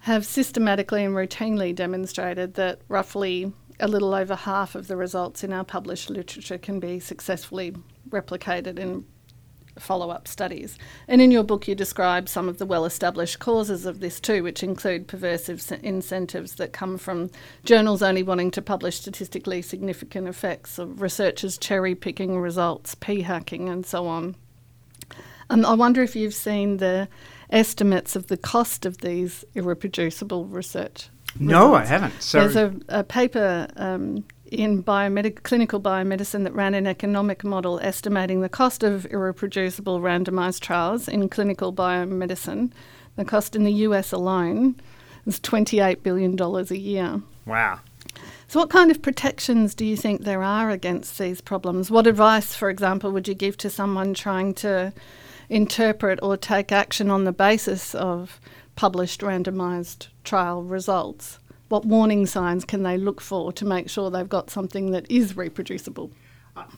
have 0.00 0.26
systematically 0.26 1.04
and 1.04 1.14
routinely 1.14 1.72
demonstrated 1.72 2.54
that 2.54 2.80
roughly 2.88 3.52
a 3.78 3.86
little 3.86 4.12
over 4.12 4.34
half 4.34 4.74
of 4.74 4.88
the 4.88 4.96
results 4.96 5.44
in 5.44 5.52
our 5.52 5.64
published 5.64 6.10
literature 6.10 6.58
can 6.58 6.80
be 6.80 6.98
successfully 6.98 7.76
replicated 8.08 8.80
in 8.80 9.04
follow 9.78 10.10
up 10.10 10.28
studies. 10.28 10.78
And 11.08 11.20
in 11.20 11.30
your 11.30 11.42
book, 11.42 11.66
you 11.68 11.74
describe 11.74 12.28
some 12.28 12.48
of 12.48 12.58
the 12.58 12.66
well 12.66 12.84
established 12.84 13.38
causes 13.38 13.86
of 13.86 14.00
this 14.00 14.20
too, 14.20 14.42
which 14.42 14.62
include 14.62 15.08
perversive 15.08 15.80
incentives 15.82 16.54
that 16.56 16.72
come 16.72 16.98
from 16.98 17.30
journals 17.64 18.02
only 18.02 18.22
wanting 18.22 18.50
to 18.52 18.62
publish 18.62 18.96
statistically 18.96 19.62
significant 19.62 20.28
effects, 20.28 20.78
of 20.78 21.00
researchers 21.00 21.58
cherry 21.58 21.94
picking 21.94 22.38
results, 22.38 22.94
p 22.94 23.22
hacking, 23.22 23.68
and 23.68 23.84
so 23.86 24.06
on. 24.06 24.36
Um, 25.50 25.64
I 25.66 25.74
wonder 25.74 26.02
if 26.02 26.16
you've 26.16 26.34
seen 26.34 26.78
the 26.78 27.08
estimates 27.50 28.16
of 28.16 28.28
the 28.28 28.36
cost 28.36 28.86
of 28.86 28.98
these 28.98 29.44
irreproducible 29.54 30.50
research. 30.50 31.08
No, 31.38 31.74
I 31.74 31.84
haven't. 31.84 32.22
So 32.22 32.40
There's 32.40 32.56
a, 32.56 32.74
a 32.88 33.04
paper 33.04 33.66
um, 33.76 34.24
in 34.54 34.82
biomedic- 34.82 35.42
clinical 35.42 35.80
biomedicine 35.80 36.44
that 36.44 36.54
ran 36.54 36.74
an 36.74 36.86
economic 36.86 37.44
model 37.44 37.80
estimating 37.80 38.40
the 38.40 38.48
cost 38.48 38.82
of 38.82 39.06
irreproducible 39.10 40.00
randomized 40.00 40.60
trials 40.60 41.08
in 41.08 41.28
clinical 41.28 41.72
biomedicine. 41.72 42.70
The 43.16 43.24
cost 43.24 43.54
in 43.54 43.64
the 43.64 43.72
US 43.72 44.12
alone 44.12 44.76
is 45.26 45.40
$28 45.40 46.02
billion 46.02 46.40
a 46.40 46.74
year. 46.74 47.22
wow. 47.46 47.80
So, 48.46 48.60
what 48.60 48.70
kind 48.70 48.90
of 48.90 49.02
protections 49.02 49.74
do 49.74 49.84
you 49.84 49.96
think 49.96 50.22
there 50.22 50.42
are 50.42 50.70
against 50.70 51.18
these 51.18 51.40
problems? 51.40 51.90
What 51.90 52.06
advice, 52.06 52.54
for 52.54 52.70
example, 52.70 53.10
would 53.10 53.26
you 53.26 53.34
give 53.34 53.56
to 53.58 53.70
someone 53.70 54.14
trying 54.14 54.54
to 54.54 54.92
interpret 55.48 56.20
or 56.22 56.36
take 56.36 56.70
action 56.70 57.10
on 57.10 57.24
the 57.24 57.32
basis 57.32 57.94
of 57.94 58.40
published 58.76 59.22
randomised 59.22 60.08
trial 60.22 60.62
results? 60.62 61.38
What 61.74 61.86
warning 61.86 62.24
signs 62.26 62.64
can 62.64 62.84
they 62.84 62.96
look 62.96 63.20
for 63.20 63.52
to 63.54 63.64
make 63.64 63.90
sure 63.90 64.08
they've 64.08 64.28
got 64.28 64.48
something 64.48 64.92
that 64.92 65.10
is 65.10 65.36
reproducible? 65.36 66.12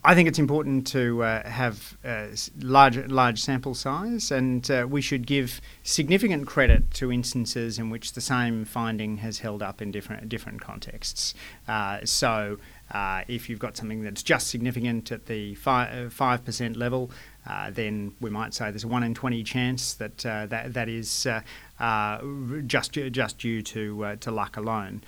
I 0.03 0.15
think 0.15 0.27
it's 0.27 0.39
important 0.39 0.87
to 0.87 1.23
uh, 1.23 1.47
have 1.47 1.99
uh, 2.03 2.29
large 2.63 2.97
large 3.07 3.43
sample 3.43 3.75
size, 3.75 4.31
and 4.31 4.71
uh, 4.71 4.87
we 4.89 5.03
should 5.03 5.27
give 5.27 5.61
significant 5.83 6.47
credit 6.47 6.91
to 6.93 7.13
instances 7.13 7.79
in 7.79 7.91
which 7.91 8.15
the 8.15 8.23
same 8.23 8.65
finding 8.65 9.19
has 9.19 9.41
held 9.41 9.63
up 9.63 9.83
in 9.83 9.93
different 9.93 10.31
different 10.31 10.63
contexts. 10.63 11.35
Uh, 11.69 11.99
so, 12.05 12.57
uh, 12.91 13.21
if 13.29 13.51
you've 13.51 13.59
got 13.59 13.77
something 13.77 14.03
that's 14.03 14.23
just 14.23 14.47
significant 14.49 15.13
at 15.13 15.27
the 15.27 15.57
five 15.57 16.43
percent 16.43 16.75
level, 16.75 17.11
uh, 17.47 17.71
then 17.71 18.15
we 18.21 18.31
might 18.31 18.55
say 18.55 18.71
there's 18.71 18.85
a 18.85 18.89
one 18.89 19.03
in 19.03 19.15
twenty 19.15 19.43
chance 19.43 19.95
that 19.95 20.25
uh, 20.27 20.47
that 20.47 20.75
that 20.75 20.89
is 20.89 21.27
uh, 21.27 22.21
just 22.67 22.93
just 22.93 23.39
due 23.39 23.63
to 23.63 24.17
to 24.17 24.31
luck 24.31 24.57
alone. 24.57 25.03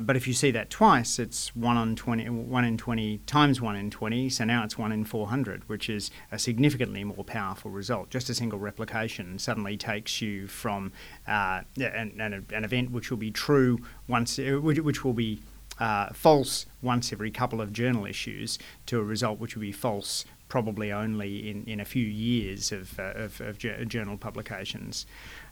But 0.00 0.16
if 0.16 0.26
you 0.26 0.34
see 0.34 0.50
that 0.52 0.70
twice, 0.70 1.18
it's 1.18 1.54
one 1.54 1.76
on 1.76 1.96
20, 1.96 2.30
one 2.30 2.64
in 2.64 2.78
20 2.78 3.18
times 3.26 3.60
one 3.60 3.76
in 3.76 3.90
20, 3.90 4.30
so 4.30 4.44
now 4.44 4.64
it's 4.64 4.78
one 4.78 4.90
in 4.90 5.04
400, 5.04 5.68
which 5.68 5.90
is 5.90 6.10
a 6.32 6.38
significantly 6.38 7.04
more 7.04 7.24
powerful 7.24 7.70
result. 7.70 8.08
Just 8.08 8.30
a 8.30 8.34
single 8.34 8.58
replication 8.58 9.38
suddenly 9.38 9.76
takes 9.76 10.22
you 10.22 10.46
from 10.46 10.92
an, 11.26 11.66
an, 11.78 12.46
an 12.50 12.64
event 12.64 12.90
which 12.90 13.10
will 13.10 13.18
be 13.18 13.30
true 13.30 13.78
once, 14.08 14.38
which, 14.38 14.78
which 14.80 15.04
will 15.04 15.12
be 15.12 15.42
uh, 15.78 16.12
false 16.12 16.66
once 16.82 17.12
every 17.12 17.30
couple 17.30 17.60
of 17.60 17.72
journal 17.72 18.06
issues 18.06 18.58
to 18.86 18.98
a 18.98 19.04
result 19.04 19.38
which 19.38 19.54
will 19.54 19.60
be 19.60 19.72
false 19.72 20.24
probably 20.48 20.92
only 20.92 21.50
in, 21.50 21.64
in 21.64 21.80
a 21.80 21.84
few 21.84 22.06
years 22.06 22.72
of, 22.72 22.98
uh, 22.98 23.12
of, 23.14 23.40
of 23.40 23.58
journal 23.58 24.16
publications. 24.16 25.06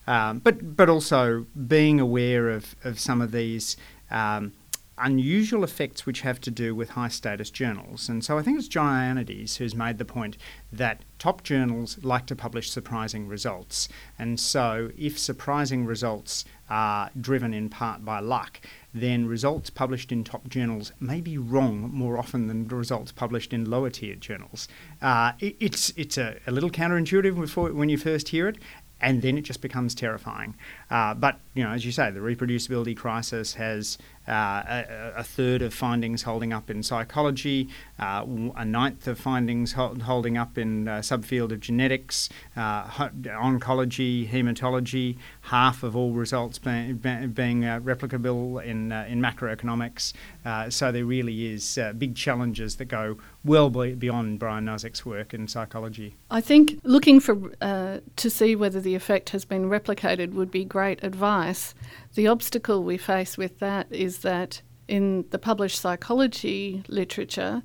Um, 0.07 0.39
but, 0.39 0.75
but 0.75 0.89
also 0.89 1.45
being 1.67 1.99
aware 1.99 2.49
of, 2.49 2.75
of 2.83 2.99
some 2.99 3.21
of 3.21 3.31
these 3.31 3.77
um, 4.11 4.53
unusual 4.97 5.63
effects 5.63 6.05
which 6.05 6.21
have 6.21 6.39
to 6.41 6.51
do 6.51 6.73
with 6.73 6.91
high 6.91 7.09
status 7.09 7.49
journals. 7.49 8.07
And 8.07 8.23
so 8.23 8.37
I 8.37 8.41
think 8.41 8.57
it's 8.57 8.67
John 8.67 8.87
Ioannidis 8.87 9.57
who's 9.57 9.75
made 9.75 9.97
the 9.97 10.05
point 10.05 10.37
that 10.71 11.03
top 11.19 11.43
journals 11.43 11.97
like 12.03 12.25
to 12.27 12.35
publish 12.35 12.69
surprising 12.69 13.27
results. 13.27 13.89
And 14.17 14.39
so 14.39 14.91
if 14.97 15.19
surprising 15.19 15.85
results 15.85 16.45
are 16.69 17.11
driven 17.19 17.53
in 17.53 17.69
part 17.69 18.05
by 18.05 18.19
luck, 18.19 18.61
then 18.93 19.27
results 19.27 19.69
published 19.69 20.11
in 20.11 20.23
top 20.23 20.47
journals 20.47 20.93
may 20.99 21.19
be 21.19 21.37
wrong 21.37 21.89
more 21.93 22.17
often 22.17 22.47
than 22.47 22.67
results 22.67 23.11
published 23.11 23.53
in 23.53 23.69
lower 23.69 23.89
tier 23.89 24.15
journals. 24.15 24.67
Uh, 25.01 25.33
it, 25.39 25.55
it's 25.59 25.89
it's 25.97 26.17
a, 26.17 26.37
a 26.47 26.51
little 26.51 26.69
counterintuitive 26.69 27.39
before, 27.39 27.73
when 27.73 27.89
you 27.89 27.97
first 27.97 28.29
hear 28.29 28.47
it, 28.47 28.57
and 29.01 29.21
then 29.21 29.37
it 29.37 29.41
just 29.41 29.61
becomes 29.61 29.93
terrifying. 29.93 30.55
Uh, 30.89 31.13
but 31.13 31.39
you 31.53 31.63
know, 31.63 31.71
as 31.71 31.85
you 31.85 31.91
say, 31.91 32.09
the 32.09 32.19
reproducibility 32.19 32.95
crisis 32.95 33.53
has 33.55 33.97
a, 34.27 35.13
a 35.17 35.23
third 35.23 35.61
of 35.61 35.73
findings 35.73 36.23
holding 36.23 36.53
up 36.53 36.69
in 36.69 36.83
psychology, 36.83 37.69
uh, 37.99 38.25
a 38.55 38.65
ninth 38.65 39.07
of 39.07 39.19
findings 39.19 39.73
hol- 39.73 39.99
holding 39.99 40.37
up 40.37 40.57
in 40.57 40.87
uh, 40.87 40.97
subfield 40.99 41.51
of 41.51 41.59
genetics, 41.59 42.29
uh, 42.55 42.83
oncology, 42.85 44.29
hematology, 44.29 45.17
half 45.41 45.83
of 45.83 45.95
all 45.95 46.11
results 46.11 46.57
being, 46.59 46.97
being 47.33 47.65
uh, 47.65 47.79
replicable 47.79 48.63
in 48.63 48.91
uh, 48.91 49.05
in 49.07 49.21
macroeconomics. 49.21 50.13
Uh, 50.45 50.69
so 50.69 50.91
there 50.91 51.05
really 51.05 51.53
is 51.53 51.77
uh, 51.77 51.93
big 51.93 52.15
challenges 52.15 52.75
that 52.77 52.85
go 52.85 53.17
well 53.43 53.69
be- 53.69 53.93
beyond 53.93 54.39
Brian 54.39 54.65
Nosek's 54.65 55.05
work 55.05 55.33
in 55.33 55.47
psychology. 55.47 56.15
I 56.29 56.41
think 56.41 56.79
looking 56.83 57.19
for 57.19 57.53
uh, 57.61 57.99
to 58.15 58.29
see 58.29 58.55
whether 58.55 58.79
the 58.79 58.95
effect 58.95 59.29
has 59.29 59.45
been 59.45 59.69
replicated 59.69 60.33
would 60.33 60.51
be 60.51 60.65
great 60.65 61.03
advice. 61.03 61.73
The 62.15 62.27
obstacle 62.27 62.83
we 62.83 62.97
face 62.97 63.37
with 63.37 63.59
that 63.59 63.87
is 63.91 64.14
that 64.19 64.61
in 64.87 65.25
the 65.31 65.39
published 65.39 65.79
psychology 65.79 66.83
literature, 66.87 67.63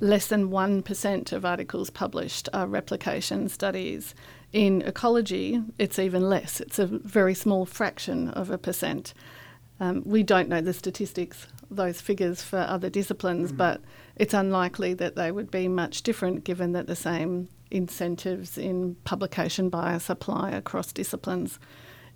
less 0.00 0.26
than 0.26 0.50
1% 0.50 1.32
of 1.32 1.44
articles 1.44 1.90
published 1.90 2.48
are 2.52 2.66
replication 2.66 3.48
studies. 3.48 4.14
In 4.52 4.82
ecology, 4.82 5.62
it's 5.78 5.98
even 5.98 6.28
less. 6.28 6.60
It's 6.60 6.78
a 6.78 6.86
very 6.86 7.34
small 7.34 7.66
fraction 7.66 8.30
of 8.30 8.50
a 8.50 8.58
percent. 8.58 9.14
Um, 9.78 10.02
we 10.06 10.22
don't 10.22 10.48
know 10.48 10.60
the 10.60 10.72
statistics, 10.72 11.46
those 11.70 12.00
figures 12.00 12.42
for 12.42 12.58
other 12.58 12.88
disciplines, 12.88 13.52
but 13.52 13.82
it's 14.16 14.34
unlikely 14.34 14.94
that 14.94 15.16
they 15.16 15.30
would 15.30 15.50
be 15.50 15.68
much 15.68 16.02
different 16.02 16.44
given 16.44 16.72
that 16.72 16.86
the 16.86 16.96
same 16.96 17.48
incentives 17.70 18.56
in 18.56 18.96
publication 19.04 19.68
bias 19.68 20.08
apply 20.08 20.50
across 20.50 20.92
disciplines. 20.92 21.58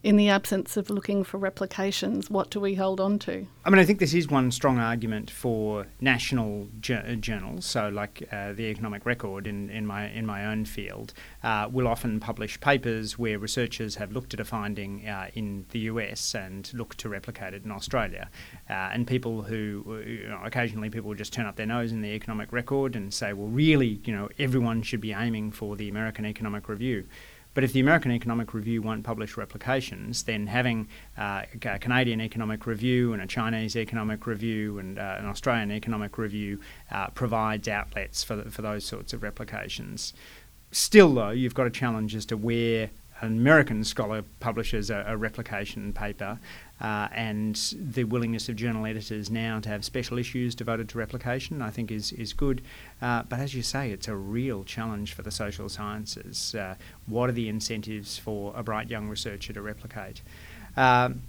In 0.02 0.16
the 0.16 0.30
absence 0.30 0.78
of 0.78 0.88
looking 0.88 1.24
for 1.24 1.36
replications, 1.36 2.30
what 2.30 2.48
do 2.48 2.58
we 2.58 2.74
hold 2.74 3.00
on 3.00 3.18
to? 3.18 3.46
I 3.66 3.68
mean, 3.70 3.78
I 3.78 3.84
think 3.84 3.98
this 3.98 4.14
is 4.14 4.28
one 4.28 4.50
strong 4.50 4.78
argument 4.78 5.30
for 5.30 5.88
national 6.00 6.68
jour- 6.80 7.16
journals. 7.16 7.66
So, 7.66 7.90
like 7.90 8.26
uh, 8.32 8.54
the 8.54 8.64
Economic 8.64 9.04
Record 9.04 9.46
in, 9.46 9.68
in 9.68 9.86
my 9.86 10.08
in 10.08 10.24
my 10.24 10.46
own 10.46 10.64
field, 10.64 11.12
uh, 11.42 11.68
will 11.70 11.86
often 11.86 12.18
publish 12.18 12.58
papers 12.60 13.18
where 13.18 13.38
researchers 13.38 13.96
have 13.96 14.10
looked 14.10 14.32
at 14.32 14.40
a 14.40 14.44
finding 14.44 15.06
uh, 15.06 15.28
in 15.34 15.66
the 15.68 15.80
US 15.80 16.34
and 16.34 16.72
look 16.72 16.94
to 16.94 17.10
replicate 17.10 17.52
it 17.52 17.66
in 17.66 17.70
Australia. 17.70 18.30
Uh, 18.70 18.72
and 18.72 19.06
people 19.06 19.42
who, 19.42 19.84
uh, 19.86 20.08
you 20.08 20.28
know, 20.28 20.40
occasionally 20.42 20.88
people 20.88 21.08
will 21.08 21.16
just 21.16 21.34
turn 21.34 21.44
up 21.44 21.56
their 21.56 21.66
nose 21.66 21.92
in 21.92 22.00
the 22.00 22.14
Economic 22.14 22.52
Record 22.52 22.96
and 22.96 23.12
say, 23.12 23.34
well, 23.34 23.48
really, 23.48 24.00
you 24.06 24.16
know, 24.16 24.30
everyone 24.38 24.80
should 24.80 25.02
be 25.02 25.12
aiming 25.12 25.52
for 25.52 25.76
the 25.76 25.90
American 25.90 26.24
Economic 26.24 26.70
Review. 26.70 27.06
But 27.52 27.64
if 27.64 27.72
the 27.72 27.80
American 27.80 28.12
Economic 28.12 28.54
Review 28.54 28.80
won't 28.80 29.02
publish 29.02 29.36
replications, 29.36 30.22
then 30.22 30.46
having 30.46 30.88
uh, 31.18 31.42
a 31.64 31.78
Canadian 31.78 32.20
Economic 32.20 32.66
Review 32.66 33.12
and 33.12 33.20
a 33.20 33.26
Chinese 33.26 33.76
Economic 33.76 34.26
Review 34.26 34.78
and 34.78 34.98
uh, 34.98 35.16
an 35.18 35.26
Australian 35.26 35.72
Economic 35.72 36.16
Review 36.16 36.60
uh, 36.92 37.08
provides 37.08 37.66
outlets 37.66 38.22
for, 38.22 38.36
the, 38.36 38.50
for 38.50 38.62
those 38.62 38.84
sorts 38.84 39.12
of 39.12 39.22
replications. 39.22 40.12
Still, 40.70 41.12
though, 41.14 41.30
you've 41.30 41.54
got 41.54 41.66
a 41.66 41.70
challenge 41.70 42.14
as 42.14 42.24
to 42.26 42.36
where 42.36 42.90
an 43.20 43.36
American 43.38 43.84
scholar 43.84 44.22
publishes 44.40 44.90
a, 44.90 45.04
a 45.06 45.16
replication 45.16 45.92
paper 45.92 46.38
uh, 46.80 47.08
and 47.12 47.56
the 47.74 48.04
willingness 48.04 48.48
of 48.48 48.56
journal 48.56 48.86
editors 48.86 49.30
now 49.30 49.60
to 49.60 49.68
have 49.68 49.84
special 49.84 50.18
issues 50.18 50.54
devoted 50.54 50.88
to 50.88 50.98
replication, 50.98 51.60
I 51.60 51.70
think, 51.70 51.90
is, 51.90 52.12
is 52.12 52.32
good. 52.32 52.62
Uh, 53.02 53.22
but 53.24 53.38
as 53.38 53.54
you 53.54 53.62
say, 53.62 53.90
it's 53.90 54.08
a 54.08 54.16
real 54.16 54.64
challenge 54.64 55.12
for 55.12 55.22
the 55.22 55.30
social 55.30 55.68
sciences. 55.68 56.54
Uh, 56.54 56.76
what 57.06 57.28
are 57.28 57.34
the 57.34 57.48
incentives 57.48 58.16
for 58.16 58.54
a 58.56 58.62
bright 58.62 58.88
young 58.88 59.08
researcher 59.08 59.52
to 59.52 59.60
replicate? 59.60 60.22
Um, 60.76 61.22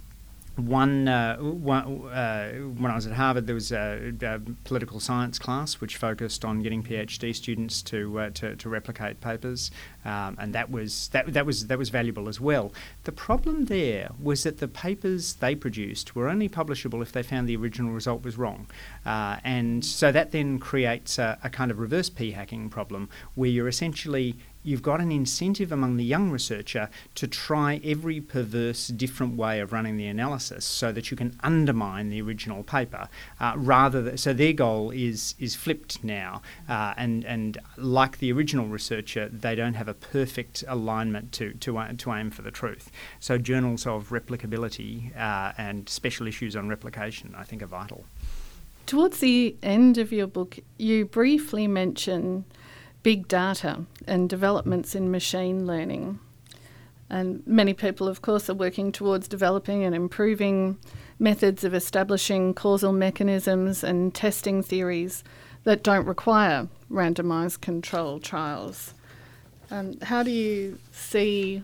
one, 0.56 1.08
uh, 1.08 1.36
one 1.38 2.08
uh, 2.08 2.52
when 2.52 2.90
I 2.90 2.94
was 2.94 3.06
at 3.06 3.14
Harvard, 3.14 3.46
there 3.46 3.54
was 3.54 3.72
a, 3.72 4.12
a, 4.22 4.40
political 4.64 5.00
science 5.00 5.38
class 5.38 5.80
which 5.80 5.96
focused 5.96 6.44
on 6.44 6.62
getting 6.62 6.82
PhD 6.82 7.34
students 7.34 7.82
to 7.84 8.20
uh, 8.20 8.30
to, 8.30 8.56
to, 8.56 8.68
replicate 8.68 9.20
papers, 9.20 9.70
um, 10.04 10.36
and 10.38 10.54
that 10.54 10.70
was 10.70 11.08
that 11.08 11.32
that 11.32 11.46
was 11.46 11.68
that 11.68 11.78
was 11.78 11.88
valuable 11.88 12.28
as 12.28 12.40
well. 12.40 12.72
The 13.04 13.12
problem 13.12 13.66
there 13.66 14.10
was 14.22 14.42
that 14.42 14.58
the 14.58 14.68
papers 14.68 15.34
they 15.34 15.54
produced 15.54 16.14
were 16.14 16.28
only 16.28 16.48
publishable 16.48 17.00
if 17.00 17.12
they 17.12 17.22
found 17.22 17.48
the 17.48 17.56
original 17.56 17.92
result 17.92 18.22
was 18.22 18.36
wrong, 18.36 18.66
uh, 19.06 19.38
and 19.44 19.82
so 19.82 20.12
that 20.12 20.32
then 20.32 20.58
creates 20.58 21.18
a, 21.18 21.38
a 21.42 21.48
kind 21.48 21.70
of 21.70 21.78
reverse 21.78 22.10
p 22.10 22.32
hacking 22.32 22.68
problem 22.68 23.08
where 23.34 23.48
you're 23.48 23.68
essentially 23.68 24.36
you've 24.62 24.82
got 24.82 25.00
an 25.00 25.10
incentive 25.10 25.72
among 25.72 25.96
the 25.96 26.04
young 26.04 26.30
researcher 26.30 26.88
to 27.14 27.26
try 27.26 27.80
every 27.84 28.20
perverse 28.20 28.88
different 28.88 29.36
way 29.36 29.60
of 29.60 29.72
running 29.72 29.96
the 29.96 30.06
analysis 30.06 30.64
so 30.64 30.92
that 30.92 31.10
you 31.10 31.16
can 31.16 31.38
undermine 31.42 32.10
the 32.10 32.20
original 32.20 32.62
paper 32.62 33.08
uh, 33.40 33.52
rather 33.56 34.02
than, 34.02 34.16
so 34.16 34.32
their 34.32 34.52
goal 34.52 34.90
is 34.90 35.34
is 35.38 35.54
flipped 35.54 36.02
now 36.04 36.42
uh, 36.68 36.94
and 36.96 37.24
and 37.24 37.58
like 37.76 38.18
the 38.18 38.32
original 38.32 38.66
researcher 38.66 39.28
they 39.28 39.54
don't 39.54 39.74
have 39.74 39.88
a 39.88 39.94
perfect 39.94 40.64
alignment 40.68 41.32
to 41.32 41.52
to, 41.54 41.78
uh, 41.78 41.92
to 41.98 42.12
aim 42.12 42.30
for 42.30 42.42
the 42.42 42.50
truth. 42.50 42.90
So 43.20 43.38
journals 43.38 43.86
of 43.86 44.10
replicability 44.10 45.16
uh, 45.16 45.52
and 45.58 45.88
special 45.88 46.26
issues 46.26 46.56
on 46.56 46.68
replication 46.68 47.34
I 47.36 47.44
think 47.44 47.62
are 47.62 47.66
vital. 47.66 48.04
Towards 48.86 49.18
the 49.20 49.56
end 49.62 49.98
of 49.98 50.12
your 50.12 50.26
book 50.26 50.58
you 50.78 51.06
briefly 51.06 51.66
mention 51.66 52.44
big 53.02 53.28
data 53.28 53.84
and 54.06 54.28
developments 54.28 54.94
in 54.94 55.10
machine 55.10 55.66
learning. 55.66 56.18
And 57.10 57.42
many 57.46 57.74
people, 57.74 58.08
of 58.08 58.22
course, 58.22 58.48
are 58.48 58.54
working 58.54 58.90
towards 58.90 59.28
developing 59.28 59.84
and 59.84 59.94
improving 59.94 60.78
methods 61.18 61.62
of 61.62 61.74
establishing 61.74 62.54
causal 62.54 62.92
mechanisms 62.92 63.84
and 63.84 64.14
testing 64.14 64.62
theories 64.62 65.22
that 65.64 65.82
don't 65.82 66.06
require 66.06 66.68
randomised 66.90 67.60
control 67.60 68.18
trials. 68.18 68.94
Um, 69.70 69.98
how 70.02 70.22
do 70.22 70.30
you 70.30 70.78
see 70.90 71.62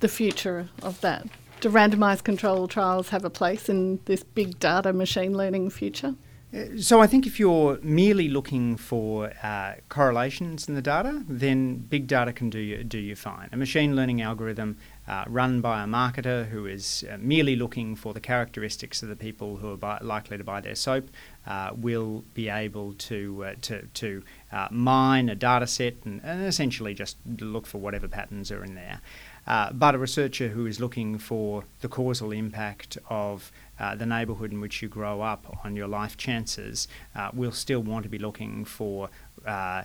the 0.00 0.08
future 0.08 0.68
of 0.82 1.00
that? 1.02 1.26
Do 1.60 1.70
randomised 1.70 2.24
control 2.24 2.68
trials 2.68 3.10
have 3.10 3.24
a 3.24 3.30
place 3.30 3.68
in 3.68 4.00
this 4.06 4.22
big 4.22 4.58
data 4.58 4.92
machine 4.92 5.36
learning 5.36 5.70
future? 5.70 6.14
So 6.78 7.00
I 7.00 7.08
think 7.08 7.26
if 7.26 7.40
you're 7.40 7.78
merely 7.82 8.28
looking 8.28 8.76
for 8.76 9.32
uh, 9.42 9.74
correlations 9.88 10.68
in 10.68 10.76
the 10.76 10.80
data, 10.82 11.24
then 11.28 11.76
big 11.78 12.06
data 12.06 12.32
can 12.32 12.50
do 12.50 12.60
you, 12.60 12.84
do 12.84 12.98
you 12.98 13.16
fine. 13.16 13.48
A 13.50 13.56
machine 13.56 13.96
learning 13.96 14.22
algorithm 14.22 14.78
uh, 15.08 15.24
run 15.26 15.60
by 15.60 15.82
a 15.82 15.86
marketer 15.86 16.48
who 16.48 16.66
is 16.66 17.04
uh, 17.12 17.16
merely 17.18 17.56
looking 17.56 17.96
for 17.96 18.14
the 18.14 18.20
characteristics 18.20 19.02
of 19.02 19.08
the 19.08 19.16
people 19.16 19.56
who 19.56 19.72
are 19.72 19.76
buy- 19.76 19.98
likely 20.00 20.38
to 20.38 20.44
buy 20.44 20.60
their 20.60 20.76
soap 20.76 21.10
uh, 21.46 21.70
will 21.76 22.24
be 22.32 22.48
able 22.48 22.92
to 22.94 23.44
uh, 23.44 23.54
to, 23.62 23.86
to 23.94 24.22
uh, 24.52 24.68
mine 24.70 25.28
a 25.28 25.34
data 25.34 25.66
set 25.66 25.94
and, 26.04 26.20
and, 26.24 26.44
essentially 26.44 26.94
just 26.94 27.16
look 27.40 27.66
for 27.66 27.78
whatever 27.78 28.08
patterns 28.08 28.50
are 28.50 28.64
in 28.64 28.74
there. 28.74 29.00
but 29.74 29.94
a 29.94 29.98
researcher 29.98 30.48
who 30.48 30.66
is 30.66 30.80
looking 30.80 31.18
for 31.18 31.64
the 31.80 31.88
causal 31.88 32.32
impact 32.32 32.98
of 33.10 33.52
uh, 33.78 33.94
the 33.94 34.06
neighbourhood 34.06 34.52
in 34.52 34.60
which 34.60 34.82
you 34.82 34.88
grow 34.88 35.20
up 35.20 35.58
on 35.64 35.76
your 35.76 35.88
life 35.88 36.16
chances, 36.16 36.88
uh, 37.14 37.30
will 37.32 37.52
still 37.52 37.80
want 37.80 38.02
to 38.04 38.08
be 38.08 38.18
looking 38.18 38.64
for 38.64 39.10
uh, 39.46 39.82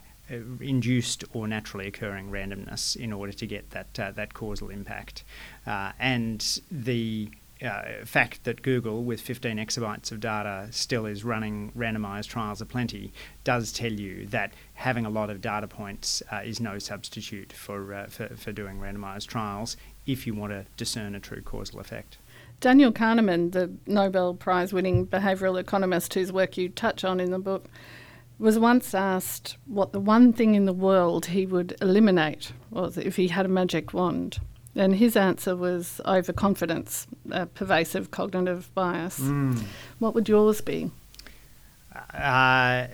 induced 0.62 1.24
or 1.34 1.48
naturally 1.48 1.88
occurring 1.88 2.32
randomness 2.32 2.96
in 2.96 3.12
order 3.12 3.34
to 3.34 3.46
get 3.46 3.70
that 3.72 4.00
uh, 4.00 4.12
that 4.12 4.34
causal 4.34 4.70
impact. 4.70 5.24
Uh, 5.66 5.92
and 6.00 6.62
the 6.72 7.30
uh, 7.62 8.04
fact 8.06 8.44
that 8.44 8.62
Google, 8.62 9.04
with 9.04 9.22
15 9.22 9.58
exabytes 9.58 10.12
of 10.12 10.20
data, 10.20 10.68
still 10.72 11.06
is 11.06 11.24
running 11.24 11.72
randomized 11.78 12.28
trials 12.28 12.62
aplenty, 12.62 13.14
does 13.44 13.72
tell 13.72 13.92
you 13.92 14.26
that 14.28 14.54
having 14.74 15.06
a 15.06 15.10
lot 15.10 15.30
of 15.30 15.42
data 15.42 15.68
points 15.68 16.24
uh, 16.32 16.38
is 16.38 16.60
no 16.60 16.80
substitute 16.80 17.54
for, 17.54 17.94
uh, 17.94 18.08
for, 18.08 18.30
for 18.36 18.52
doing 18.52 18.80
randomized 18.80 19.28
trials 19.28 19.78
if 20.08 20.26
you 20.26 20.34
want 20.34 20.52
to 20.52 20.66
discern 20.76 21.14
a 21.14 21.20
true 21.20 21.42
causal 21.42 21.80
effect. 21.80 22.18
Daniel 22.62 22.92
Kahneman, 22.92 23.52
the 23.52 23.72
Nobel 23.88 24.36
Prize 24.36 24.72
winning 24.72 25.08
behavioural 25.08 25.60
economist 25.60 26.14
whose 26.14 26.32
work 26.32 26.58
you 26.58 26.70
touch 26.70 27.04
on 27.04 27.20
in 27.20 27.32
the 27.32 27.40
book, 27.40 27.68
was 28.38 28.58
once 28.58 28.94
asked 28.94 29.58
what 29.66 29.92
the 29.94 30.00
one 30.00 30.32
thing 30.32 30.54
in 30.54 30.66
the 30.66 30.74
world 30.74 31.26
he 31.26 31.46
would 31.46 31.76
eliminate 31.82 32.54
was 32.70 32.98
if 32.98 33.16
he 33.16 33.28
had 33.28 33.48
a 33.48 33.50
magic 33.50 33.94
wand. 33.94 34.38
And 34.76 34.96
his 34.96 35.18
answer 35.18 35.56
was 35.56 36.00
overconfidence, 36.06 37.08
a 37.32 37.48
pervasive 37.48 38.12
cognitive 38.12 38.74
bias. 38.76 39.20
Mm. 39.20 39.64
What 39.98 40.14
would 40.14 40.30
yours 40.30 40.62
be? 40.62 40.92
Uh, 42.14 42.88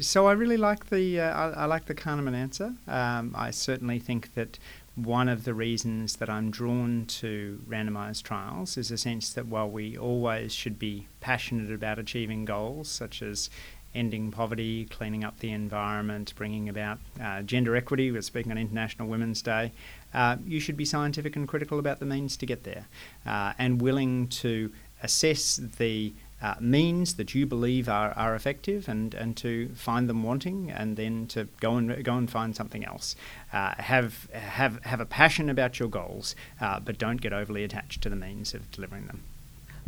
so 0.00 0.26
I 0.26 0.32
really 0.32 0.56
like 0.56 0.90
the 0.90 1.20
uh, 1.20 1.30
I, 1.30 1.62
I, 1.62 1.64
like 1.66 1.84
the 1.84 1.94
Kahneman 1.94 2.34
answer. 2.34 2.74
Um, 2.88 3.34
I 3.38 3.52
certainly 3.52 4.00
think 4.00 4.34
that 4.34 4.58
one 4.96 5.28
of 5.28 5.44
the 5.44 5.54
reasons 5.54 6.16
that 6.16 6.28
I'm 6.28 6.50
drawn 6.50 7.04
to 7.06 7.60
randomized 7.68 8.24
trials 8.24 8.76
is 8.76 8.90
a 8.90 8.98
sense 8.98 9.32
that 9.34 9.46
while 9.46 9.70
we 9.70 9.96
always 9.96 10.52
should 10.52 10.78
be 10.78 11.06
passionate 11.20 11.72
about 11.72 12.00
achieving 12.00 12.44
goals 12.44 12.88
such 12.88 13.22
as 13.22 13.50
ending 13.94 14.32
poverty, 14.32 14.84
cleaning 14.86 15.22
up 15.22 15.38
the 15.38 15.50
environment, 15.52 16.32
bringing 16.36 16.68
about 16.68 16.98
uh, 17.22 17.42
gender 17.42 17.76
equity, 17.76 18.10
we're 18.10 18.22
speaking 18.22 18.50
on 18.50 18.58
International 18.58 19.08
Women's 19.08 19.42
Day, 19.42 19.72
uh, 20.12 20.36
you 20.44 20.58
should 20.58 20.76
be 20.76 20.84
scientific 20.84 21.36
and 21.36 21.46
critical 21.46 21.78
about 21.78 22.00
the 22.00 22.06
means 22.06 22.36
to 22.36 22.46
get 22.46 22.64
there 22.64 22.86
uh, 23.24 23.52
and 23.58 23.80
willing 23.80 24.26
to 24.28 24.72
assess 25.02 25.56
the 25.78 26.12
uh, 26.40 26.54
means 26.60 27.14
that 27.14 27.34
you 27.34 27.46
believe 27.46 27.88
are, 27.88 28.12
are 28.12 28.34
effective 28.34 28.88
and, 28.88 29.14
and 29.14 29.36
to 29.36 29.68
find 29.74 30.08
them 30.08 30.22
wanting 30.22 30.70
and 30.70 30.96
then 30.96 31.26
to 31.26 31.48
go 31.60 31.76
and 31.76 32.04
go 32.04 32.14
and 32.14 32.30
find 32.30 32.54
something 32.54 32.84
else. 32.84 33.16
Uh, 33.52 33.74
have 33.78 34.30
have 34.32 34.82
have 34.84 35.00
a 35.00 35.06
passion 35.06 35.50
about 35.50 35.78
your 35.78 35.88
goals, 35.88 36.36
uh, 36.60 36.78
but 36.80 36.98
don't 36.98 37.20
get 37.20 37.32
overly 37.32 37.64
attached 37.64 38.02
to 38.02 38.08
the 38.08 38.16
means 38.16 38.54
of 38.54 38.70
delivering 38.70 39.06
them. 39.06 39.22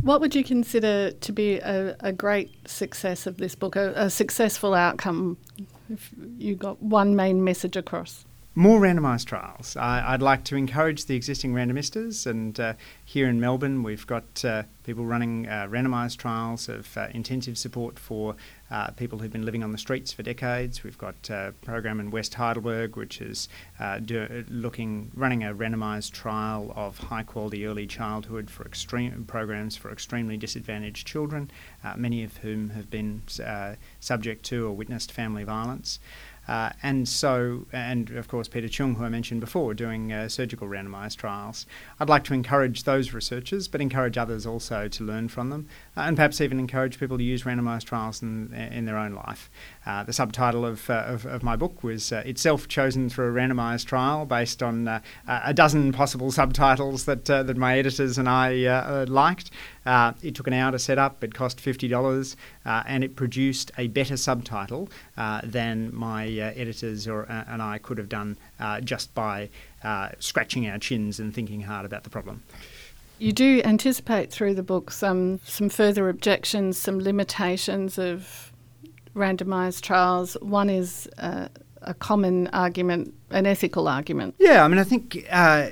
What 0.02 0.20
would 0.22 0.34
you 0.34 0.42
consider 0.42 1.10
to 1.10 1.32
be 1.32 1.58
a, 1.58 1.94
a 2.00 2.12
great 2.12 2.50
success 2.66 3.26
of 3.26 3.36
this 3.36 3.54
book, 3.54 3.76
a, 3.76 3.92
a 3.94 4.10
successful 4.10 4.72
outcome 4.72 5.36
if 5.90 6.10
you 6.38 6.54
got 6.54 6.82
one 6.82 7.14
main 7.14 7.44
message 7.44 7.76
across? 7.76 8.24
More 8.56 8.80
randomised 8.80 9.26
trials. 9.26 9.76
I, 9.76 10.10
would 10.10 10.22
like 10.22 10.42
to 10.44 10.56
encourage 10.56 11.04
the 11.04 11.14
existing 11.14 11.54
randomistas, 11.54 12.26
and 12.26 12.58
uh, 12.58 12.72
here 13.04 13.28
in 13.28 13.38
Melbourne, 13.38 13.84
we've 13.84 14.04
got 14.08 14.44
uh, 14.44 14.64
people 14.82 15.04
running 15.04 15.46
uh, 15.46 15.68
randomised 15.70 16.16
trials 16.16 16.68
of 16.68 16.96
uh, 16.98 17.06
intensive 17.14 17.56
support 17.56 17.96
for 17.96 18.34
uh, 18.72 18.90
people 18.90 19.20
who've 19.20 19.30
been 19.30 19.44
living 19.44 19.62
on 19.62 19.70
the 19.70 19.78
streets 19.78 20.12
for 20.12 20.24
decades. 20.24 20.82
We've 20.82 20.98
got 20.98 21.30
a 21.30 21.54
program 21.62 22.00
in 22.00 22.10
West 22.10 22.34
Heidelberg, 22.34 22.96
which 22.96 23.20
is 23.20 23.48
uh, 23.78 24.00
do, 24.00 24.44
looking 24.48 25.12
running 25.14 25.44
a 25.44 25.54
randomised 25.54 26.10
trial 26.10 26.72
of 26.74 26.98
high 26.98 27.22
quality 27.22 27.64
early 27.66 27.86
childhood 27.86 28.50
for 28.50 28.66
extreme 28.66 29.26
programs 29.28 29.76
for 29.76 29.92
extremely 29.92 30.36
disadvantaged 30.36 31.06
children, 31.06 31.52
many 31.96 32.24
of 32.24 32.38
whom 32.38 32.70
have 32.70 32.90
been 32.90 33.22
subject 34.00 34.44
to 34.46 34.66
or 34.66 34.72
witnessed 34.72 35.12
family 35.12 35.44
violence. 35.44 36.00
Uh, 36.48 36.70
and 36.82 37.08
so, 37.08 37.66
and 37.72 38.10
of 38.10 38.28
course, 38.28 38.48
Peter 38.48 38.68
Choong, 38.68 38.96
who 38.96 39.04
I 39.04 39.08
mentioned 39.08 39.40
before, 39.40 39.74
doing 39.74 40.12
uh, 40.12 40.28
surgical 40.28 40.66
randomized 40.66 41.16
trials. 41.16 41.66
I'd 41.98 42.08
like 42.08 42.24
to 42.24 42.34
encourage 42.34 42.84
those 42.84 43.12
researchers, 43.12 43.68
but 43.68 43.80
encourage 43.80 44.18
others 44.18 44.46
also 44.46 44.88
to 44.88 45.04
learn 45.04 45.28
from 45.28 45.50
them, 45.50 45.68
and 46.06 46.16
perhaps 46.16 46.40
even 46.40 46.58
encourage 46.58 46.98
people 46.98 47.18
to 47.18 47.24
use 47.24 47.42
randomized 47.44 47.84
trials 47.84 48.22
in, 48.22 48.52
in 48.54 48.84
their 48.84 48.96
own 48.96 49.12
life. 49.12 49.50
Uh, 49.86 50.02
the 50.02 50.12
subtitle 50.12 50.64
of, 50.64 50.88
uh, 50.90 51.04
of, 51.06 51.26
of, 51.26 51.42
my 51.42 51.56
book 51.56 51.82
was 51.82 52.12
uh, 52.12 52.22
itself 52.26 52.68
chosen 52.68 53.08
through 53.08 53.28
a 53.28 53.32
randomized 53.32 53.86
trial 53.86 54.26
based 54.26 54.62
on 54.62 54.86
a 55.26 55.54
dozen 55.54 55.92
possible 55.92 56.30
subtitles 56.30 57.04
that, 57.06 57.24
that 57.24 57.56
my 57.56 57.78
editors 57.78 58.18
and 58.18 58.28
I 58.28 59.04
liked. 59.04 59.50
Uh, 59.86 60.12
it 60.22 60.34
took 60.34 60.46
an 60.46 60.52
hour 60.52 60.70
to 60.70 60.78
set 60.78 60.98
up, 60.98 61.24
it 61.24 61.34
cost 61.34 61.58
$50, 61.58 62.36
uh, 62.66 62.82
and 62.86 63.02
it 63.02 63.16
produced 63.16 63.70
a 63.78 63.88
better 63.88 64.16
subtitle 64.16 64.88
uh, 65.16 65.40
than 65.42 65.94
my 65.94 66.26
uh, 66.26 66.52
editors 66.54 67.08
or 67.08 67.30
uh, 67.30 67.44
and 67.48 67.62
I 67.62 67.78
could 67.78 67.98
have 67.98 68.08
done 68.08 68.36
uh, 68.58 68.80
just 68.80 69.14
by 69.14 69.48
uh, 69.82 70.10
scratching 70.18 70.68
our 70.68 70.78
chins 70.78 71.18
and 71.18 71.34
thinking 71.34 71.62
hard 71.62 71.86
about 71.86 72.04
the 72.04 72.10
problem. 72.10 72.42
You 73.20 73.32
do 73.32 73.60
anticipate 73.66 74.32
through 74.32 74.54
the 74.54 74.62
book 74.62 74.90
some 74.90 75.40
some 75.44 75.68
further 75.68 76.08
objections, 76.08 76.78
some 76.78 76.98
limitations 76.98 77.98
of 77.98 78.50
randomised 79.14 79.82
trials. 79.82 80.38
One 80.40 80.70
is 80.70 81.06
uh, 81.18 81.48
a 81.82 81.94
common 81.94 82.46
argument, 82.48 83.14
an 83.30 83.46
ethical 83.46 83.88
argument. 83.88 84.34
Yeah, 84.38 84.64
I 84.64 84.68
mean, 84.68 84.78
I 84.78 84.84
think 84.84 85.26
uh, 85.30 85.68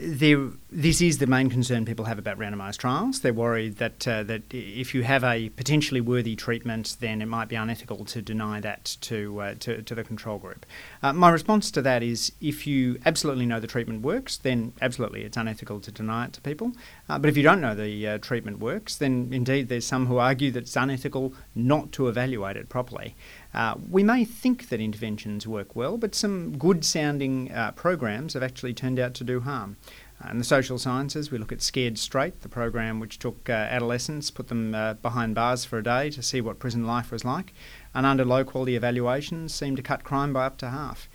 this 0.71 1.01
is 1.01 1.19
the 1.19 1.27
main 1.27 1.49
concern 1.49 1.87
people 1.87 2.05
have 2.05 2.19
about 2.19 2.39
randomised 2.39 2.77
trials. 2.77 3.21
They're 3.21 3.33
worried 3.33 3.77
that 3.77 4.07
uh, 4.07 4.23
that 4.25 4.43
if 4.51 4.95
you 4.95 5.03
have 5.03 5.25
a 5.25 5.49
potentially 5.51 6.01
worthy 6.01 6.37
treatment, 6.37 6.97
then 7.01 7.23
it 7.23 7.27
might 7.27 7.49
be 7.49 7.57
unethical 7.57 8.05
to 8.07 8.21
deny 8.21 8.61
that 8.61 8.97
to 9.03 9.41
uh, 9.41 9.55
to, 9.61 9.83
to, 9.83 9.95
the 9.95 10.05
control 10.05 10.39
group. 10.39 10.67
Uh, 11.03 11.13
my 11.13 11.31
response 11.31 11.71
to 11.71 11.83
that 11.83 12.03
is, 12.03 12.33
if 12.41 12.67
you 12.67 12.99
absolutely 13.07 13.47
know 13.47 13.61
the 13.61 13.67
treatment 13.67 14.03
works, 14.03 14.37
then 14.37 14.73
absolutely 14.83 15.23
it's 15.23 15.37
unethical 15.37 15.81
to 15.81 15.91
deny 15.91 16.27
it 16.27 16.35
to 16.35 16.41
people. 16.41 16.73
Uh, 17.09 17.19
but 17.19 17.31
if 17.31 17.37
you 17.37 17.43
don't 17.43 17.61
know 17.61 17.75
the 17.75 18.07
uh, 18.07 18.19
treatment 18.19 18.59
works, 18.59 18.97
then 18.97 19.31
indeed 19.33 19.69
there's 19.69 19.87
some 19.87 20.07
who 20.07 20.19
argue 20.19 20.51
that 20.51 20.61
it's 20.61 20.77
unethical 20.77 21.33
not 21.55 21.93
to 21.93 22.09
evaluate 22.09 22.57
it 22.57 22.69
properly. 22.69 23.15
Uh, 23.55 23.75
we 23.91 24.03
may 24.03 24.25
think 24.25 24.69
that 24.69 24.81
interventions 24.81 25.47
work 25.47 25.75
well, 25.75 25.97
but 25.97 26.15
some 26.15 26.57
good 26.59 26.85
sounding 26.85 27.51
programs 27.77 28.35
have 28.35 28.43
actually 28.43 28.75
turned 28.75 28.99
out 28.99 29.15
to 29.15 29.25
do 29.25 29.41
harm. 29.41 29.77
Uh, 30.25 30.31
in 30.31 30.39
the 30.39 30.45
social 30.45 30.79
sciences, 30.79 31.31
we 31.31 31.39
look 31.39 31.53
at 31.53 31.63
Scared 31.63 31.97
Straight, 31.97 32.41
the 32.41 32.49
program 32.49 32.99
which 32.99 33.19
took 33.19 33.49
uh, 33.49 33.53
adolescents, 33.53 34.31
put 34.31 34.49
them 34.49 34.75
uh, 34.75 34.95
behind 34.95 35.35
bars 35.35 35.65
for 35.65 35.79
a 35.79 35.83
day 35.83 36.11
to 36.11 36.23
see 36.23 36.41
what 36.41 36.59
prison 36.59 36.87
life 36.87 37.13
was 37.13 37.25
like, 37.25 37.53
and 37.95 38.05
under 38.05 38.25
low 38.25 38.45
quality 38.45 38.75
evaluations 38.75 39.55
seemed 39.55 39.77
to 39.77 39.83
cut 39.83 40.03
crime 40.03 40.33
by 40.33 40.47
up 40.47 40.59
to 40.59 40.71
half. 40.71 41.09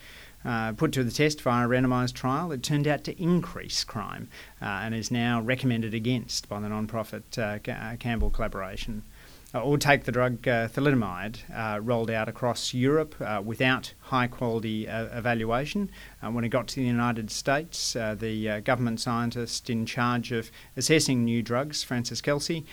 Uh, 0.46 0.74
put 0.74 0.92
to 0.92 1.04
the 1.04 1.12
test 1.12 1.42
via 1.42 1.66
a 1.66 1.70
randomised 1.70 2.14
trial, 2.14 2.52
it 2.52 2.64
turned 2.64 2.88
out 2.88 3.04
to 3.04 3.22
increase 3.22 3.84
crime 3.84 4.30
uh, 4.62 4.66
and 4.66 4.94
is 4.94 5.10
now 5.10 5.42
recommended 5.42 5.94
against 5.94 6.50
by 6.50 6.60
the 6.60 6.68
non-profit 6.68 7.38
uh, 7.38 7.60
Campbell 7.60 8.30
Collaboration 8.30 9.04
uh, 9.08 9.13
or 9.60 9.78
take 9.78 10.06
the 10.06 10.12
drug 10.12 10.48
uh, 10.48 10.68
thalidomide, 10.68 11.38
uh, 11.54 11.80
rolled 11.80 12.10
out 12.10 12.28
across 12.28 12.74
Europe 12.74 13.16
uh, 13.22 13.42
without 13.44 13.94
high 14.00 14.26
quality 14.26 14.88
uh, 14.88 15.06
evaluation. 15.18 15.92
Uh, 16.22 16.32
when 16.32 16.44
it 16.44 16.50
got 16.50 16.68
to 16.68 16.76
the 16.78 16.86
United 16.86 17.30
States, 17.30 17.94
the 17.94 18.62
government 18.66 19.00
scientist 19.00 19.70
in 19.70 19.86
charge 19.86 20.32
of 20.32 20.50
assessing 20.76 21.24
new 21.24 21.42
drugs, 21.44 21.84
Frances 21.84 22.22
Kelsey, 22.22 22.66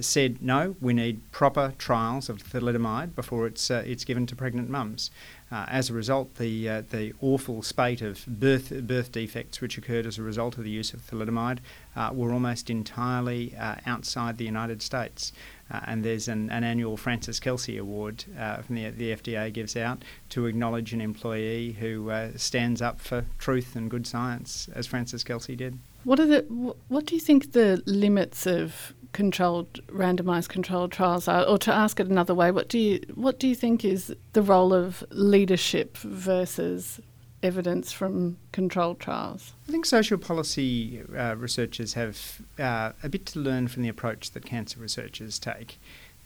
said, 0.00 0.42
No, 0.42 0.74
we 0.80 0.92
need 0.92 1.30
proper 1.30 1.74
trials 1.78 2.28
of 2.28 2.42
thalidomide 2.42 3.14
before 3.14 3.46
it's, 3.46 3.70
it's 3.70 4.04
given 4.04 4.26
to 4.26 4.34
pregnant 4.34 4.68
mums. 4.68 5.10
Uh, 5.50 5.64
as 5.68 5.90
a 5.90 5.92
result, 5.92 6.34
the 6.36 6.68
uh, 6.68 6.82
the 6.90 7.12
awful 7.20 7.62
spate 7.62 8.02
of 8.02 8.26
birth 8.26 8.72
birth 8.84 9.12
defects 9.12 9.60
which 9.60 9.78
occurred 9.78 10.04
as 10.04 10.18
a 10.18 10.22
result 10.22 10.58
of 10.58 10.64
the 10.64 10.70
use 10.70 10.92
of 10.92 11.00
thalidomide 11.08 11.58
uh, 11.94 12.10
were 12.12 12.32
almost 12.32 12.68
entirely 12.68 13.54
outside 13.86 14.38
the 14.38 14.44
United 14.44 14.82
States. 14.82 15.32
Uh, 15.70 15.80
and 15.86 16.04
there's 16.04 16.28
an, 16.28 16.48
an, 16.50 16.62
annual 16.62 16.96
Frances 16.96 17.40
Kelsey 17.40 17.76
Award 17.76 18.24
uh, 18.38 18.62
from 18.62 18.76
the, 18.76 18.90
the 18.90 19.16
FDA 19.16 19.52
gives 19.52 19.76
out 19.76 20.04
to 20.28 20.46
acknowledge 20.46 20.92
an 20.92 21.00
employee 21.00 21.72
who 21.72 22.08
uh, 22.10 22.30
stands 22.36 22.80
up 22.80 23.00
for 23.00 23.24
truth 23.38 23.74
and 23.74 23.90
good 23.90 24.06
science, 24.06 24.68
as 24.74 24.86
Frances 24.86 25.24
Kelsey 25.24 25.56
did. 25.56 25.78
What 26.04 26.20
are 26.20 26.26
the 26.26 26.42
what 26.86 27.06
do 27.06 27.16
you 27.16 27.20
think 27.20 27.50
the 27.50 27.82
limits 27.84 28.46
of 28.46 28.94
controlled 29.12 29.80
randomized 29.88 30.48
controlled 30.48 30.92
trials 30.92 31.26
are 31.26 31.42
or 31.44 31.58
to 31.58 31.72
ask 31.72 31.98
it 31.98 32.06
another 32.06 32.34
way 32.34 32.50
what 32.50 32.68
do 32.68 32.78
you 32.78 33.00
what 33.14 33.40
do 33.40 33.48
you 33.48 33.54
think 33.54 33.82
is 33.82 34.14
the 34.34 34.42
role 34.42 34.74
of 34.74 35.02
leadership 35.10 35.96
versus 35.96 37.00
evidence 37.42 37.92
from 37.92 38.36
controlled 38.52 39.00
trials? 39.00 39.52
I 39.68 39.72
think 39.72 39.86
social 39.86 40.18
policy 40.18 41.02
uh, 41.16 41.36
researchers 41.36 41.94
have 41.94 42.40
uh, 42.58 42.92
a 43.02 43.08
bit 43.08 43.26
to 43.26 43.38
learn 43.38 43.68
from 43.68 43.82
the 43.82 43.88
approach 43.88 44.30
that 44.32 44.44
cancer 44.44 44.80
researchers 44.80 45.38
take. 45.38 45.78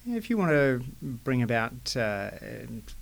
If 0.06 0.30
you 0.30 0.38
want 0.38 0.50
to 0.52 0.82
bring 1.02 1.42
about 1.42 1.94
uh, 1.94 2.30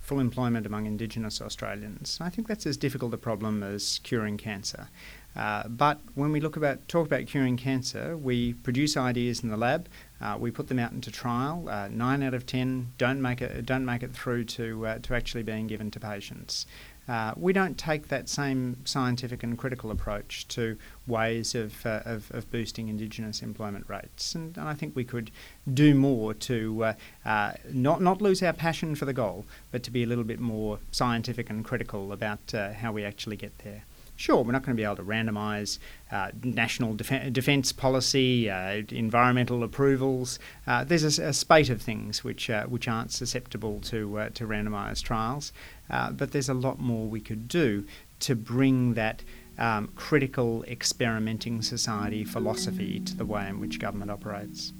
full 0.01 0.19
employment 0.19 0.67
among 0.67 0.87
Indigenous 0.87 1.41
Australians, 1.41 2.19
I 2.21 2.29
think 2.29 2.49
that's 2.49 2.67
as 2.67 2.77
difficult 2.77 3.15
a 3.15 3.19
problem 3.19 3.63
as 3.63 4.01
curing 4.03 4.37
cancer. 4.37 4.89
Uh, 5.37 5.69
but 5.69 6.01
when 6.17 6.33
we 6.33 6.41
look 6.41 6.57
about 6.57 6.89
talk 6.89 7.07
about 7.07 7.27
curing 7.27 7.57
cancer, 7.57 8.17
we 8.17 8.55
produce 8.55 8.97
ideas 8.97 9.45
in 9.45 9.51
the 9.51 9.57
lab, 9.57 9.89
uh, 10.21 10.37
we 10.39 10.51
put 10.51 10.67
them 10.67 10.81
out 10.81 10.91
into 10.91 11.13
trial. 11.13 11.69
Uh, 11.69 11.87
nine 11.89 12.25
out 12.25 12.35
of 12.35 12.45
ten 12.45 12.93
don't 12.99 13.23
make 13.23 13.41
it 13.41 13.65
don't 13.65 13.85
make 13.85 14.03
it 14.03 14.13
through 14.13 14.45
to 14.45 14.85
uh, 14.85 14.99
to 14.99 15.15
actually 15.15 15.45
being 15.45 15.69
given 15.69 15.93
to 15.93 16.01
patients. 16.01 16.67
Uh, 17.09 17.33
we 17.37 17.55
don't 17.55 17.79
take 17.79 18.09
that 18.09 18.29
same 18.29 18.77
scientific 18.85 19.43
and 19.43 19.57
critical 19.57 19.91
approach 19.91 20.47
to 20.49 20.77
ways 21.07 21.55
of, 21.55 21.87
uh, 21.87 22.03
of, 22.05 22.31
of, 22.33 22.51
boosting 22.51 22.89
Indigenous 22.89 23.41
employment 23.41 23.87
rates. 23.89 24.35
And, 24.35 24.55
and, 24.59 24.69
I 24.69 24.75
think 24.75 24.95
we 24.95 25.05
could 25.05 25.31
do 25.73 25.95
more 25.95 26.35
to 26.35 26.85
uh, 26.85 26.93
uh, 27.25 27.53
not, 27.71 28.03
not 28.03 28.21
lose 28.21 28.43
our 28.43 28.53
passion 28.53 28.95
for 28.95 29.07
the 29.07 29.15
goal, 29.15 29.47
but 29.71 29.83
to 29.85 29.91
be 29.91 30.03
a 30.03 30.07
little 30.07 30.25
bit 30.25 30.39
more 30.39 30.81
scientific 30.91 31.49
and 31.49 31.65
critical 31.65 32.13
about 32.13 32.55
uh, 32.55 32.75
how 32.75 32.93
we 32.93 33.05
actually 33.05 33.37
get 33.37 33.57
there. 33.61 33.85
Sure, 34.19 34.43
we're 34.43 34.51
not 34.51 34.65
going 34.65 34.77
to 34.77 34.81
be 34.81 34.85
able 34.85 34.97
to 34.97 35.05
randomise 35.05 35.79
uh, 36.11 36.33
national 36.43 36.93
def- 36.95 37.33
defence 37.33 37.71
policy, 37.71 38.51
uh, 38.51 38.83
environmental 38.89 39.63
approvals. 39.63 40.41
Uh, 40.67 40.83
there's 40.83 41.21
a, 41.21 41.29
a, 41.29 41.33
spate 41.33 41.71
of 41.71 41.81
things 41.81 42.25
which 42.25 42.51
uh, 42.51 42.65
which 42.65 42.89
aren't 42.89 43.13
susceptible 43.13 43.79
to 43.79 44.19
uh, 44.19 44.29
to 44.31 44.45
randomised 44.45 45.05
trials, 45.05 45.53
uh, 45.89 46.11
but 46.11 46.33
there's 46.33 46.49
a 46.49 46.55
lot 46.55 46.81
more 46.81 47.07
we 47.07 47.21
could 47.21 47.47
do 47.47 47.87
to 48.19 48.35
bring 48.35 48.95
that 48.95 49.23
um, 49.57 49.89
critical 49.95 50.65
experimenting 50.65 51.63
society 51.63 52.25
philosophy 52.25 52.99
to 52.99 53.17
the 53.17 53.25
way 53.25 53.47
in 53.49 53.61
which 53.61 53.79
government 53.79 54.11
operates. 54.11 54.73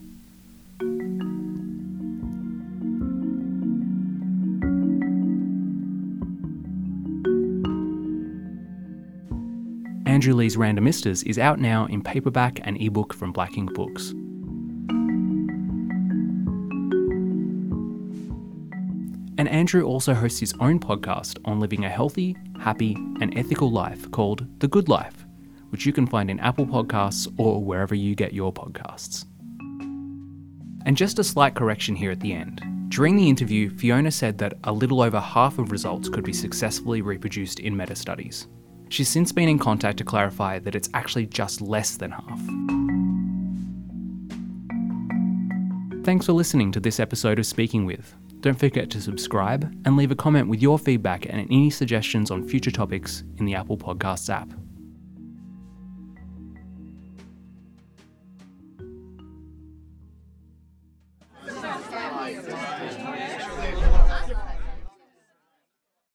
Andrew 10.09 10.33
Leigh's 10.33 10.57
Randomistas 10.57 11.23
is 11.27 11.39
out 11.39 11.61
now 11.61 11.85
in 11.85 12.01
paperback 12.01 12.61
and 12.65 12.81
ebook 12.81 13.13
from 13.13 13.31
Black 13.31 13.53
Inc. 13.53 13.75
Books. 13.75 14.13
And 19.37 19.47
Andrew 19.51 19.83
also 19.83 20.15
hosts 20.15 20.41
his 20.41 20.55
own 20.61 20.81
podcast 20.81 21.39
on 21.45 21.61
living 21.61 21.85
a 21.85 21.91
healthy, 21.91 22.35
happy, 22.59 22.95
and 23.21 23.37
ethical 23.37 23.71
life 23.71 24.11
called 24.11 24.47
The 24.61 24.69
Good 24.69 24.89
Life, 24.89 25.27
which 25.69 25.85
you 25.85 25.93
can 25.93 26.07
find 26.07 26.31
in 26.31 26.41
Apple 26.41 26.67
Podcasts 26.67 27.31
or 27.37 27.63
wherever 27.63 27.95
you 27.95 28.15
get 28.15 28.33
your 28.33 28.51
podcasts. 28.51 29.27
And 30.87 30.97
just 30.97 31.19
a 31.19 31.25
slight 31.25 31.55
correction 31.55 31.95
here 31.95 32.11
at 32.11 32.21
the 32.21 32.33
end. 32.33 32.63
During 32.89 33.15
the 33.15 33.29
interview, 33.29 33.69
Fiona 33.69 34.11
said 34.11 34.39
that 34.39 34.55
a 34.65 34.73
little 34.73 35.03
over 35.03 35.21
half 35.21 35.59
of 35.59 35.71
results 35.71 36.09
could 36.09 36.25
be 36.25 36.33
successfully 36.33 37.03
reproduced 37.03 37.61
in 37.61 37.77
meta 37.77 37.95
studies. 37.95 38.49
She's 38.89 39.09
since 39.09 39.33
been 39.33 39.49
in 39.49 39.59
contact 39.59 39.99
to 39.99 40.05
clarify 40.05 40.59
that 40.61 40.75
it's 40.75 40.89
actually 40.95 41.27
just 41.27 41.61
less 41.61 41.97
than 41.97 42.11
half. 42.11 42.41
Thanks 46.05 46.27
for 46.27 46.33
listening 46.33 46.73
to 46.73 46.81
this 46.81 47.01
episode 47.01 47.39
of 47.39 47.47
Speaking 47.47 47.85
With. 47.85 48.15
Don't 48.41 48.59
forget 48.59 48.89
to 48.91 49.01
subscribe 49.01 49.65
and 49.85 49.97
leave 49.97 50.11
a 50.11 50.17
comment 50.17 50.49
with 50.49 50.63
your 50.63 50.79
feedback 50.79 51.27
and 51.27 51.41
any 51.41 51.71
suggestions 51.71 52.31
on 52.31 52.47
future 52.49 52.71
topics 52.71 53.25
in 53.39 53.45
the 53.45 53.55
Apple 53.55 53.77
Podcasts 53.77 54.31
app. 54.31 54.49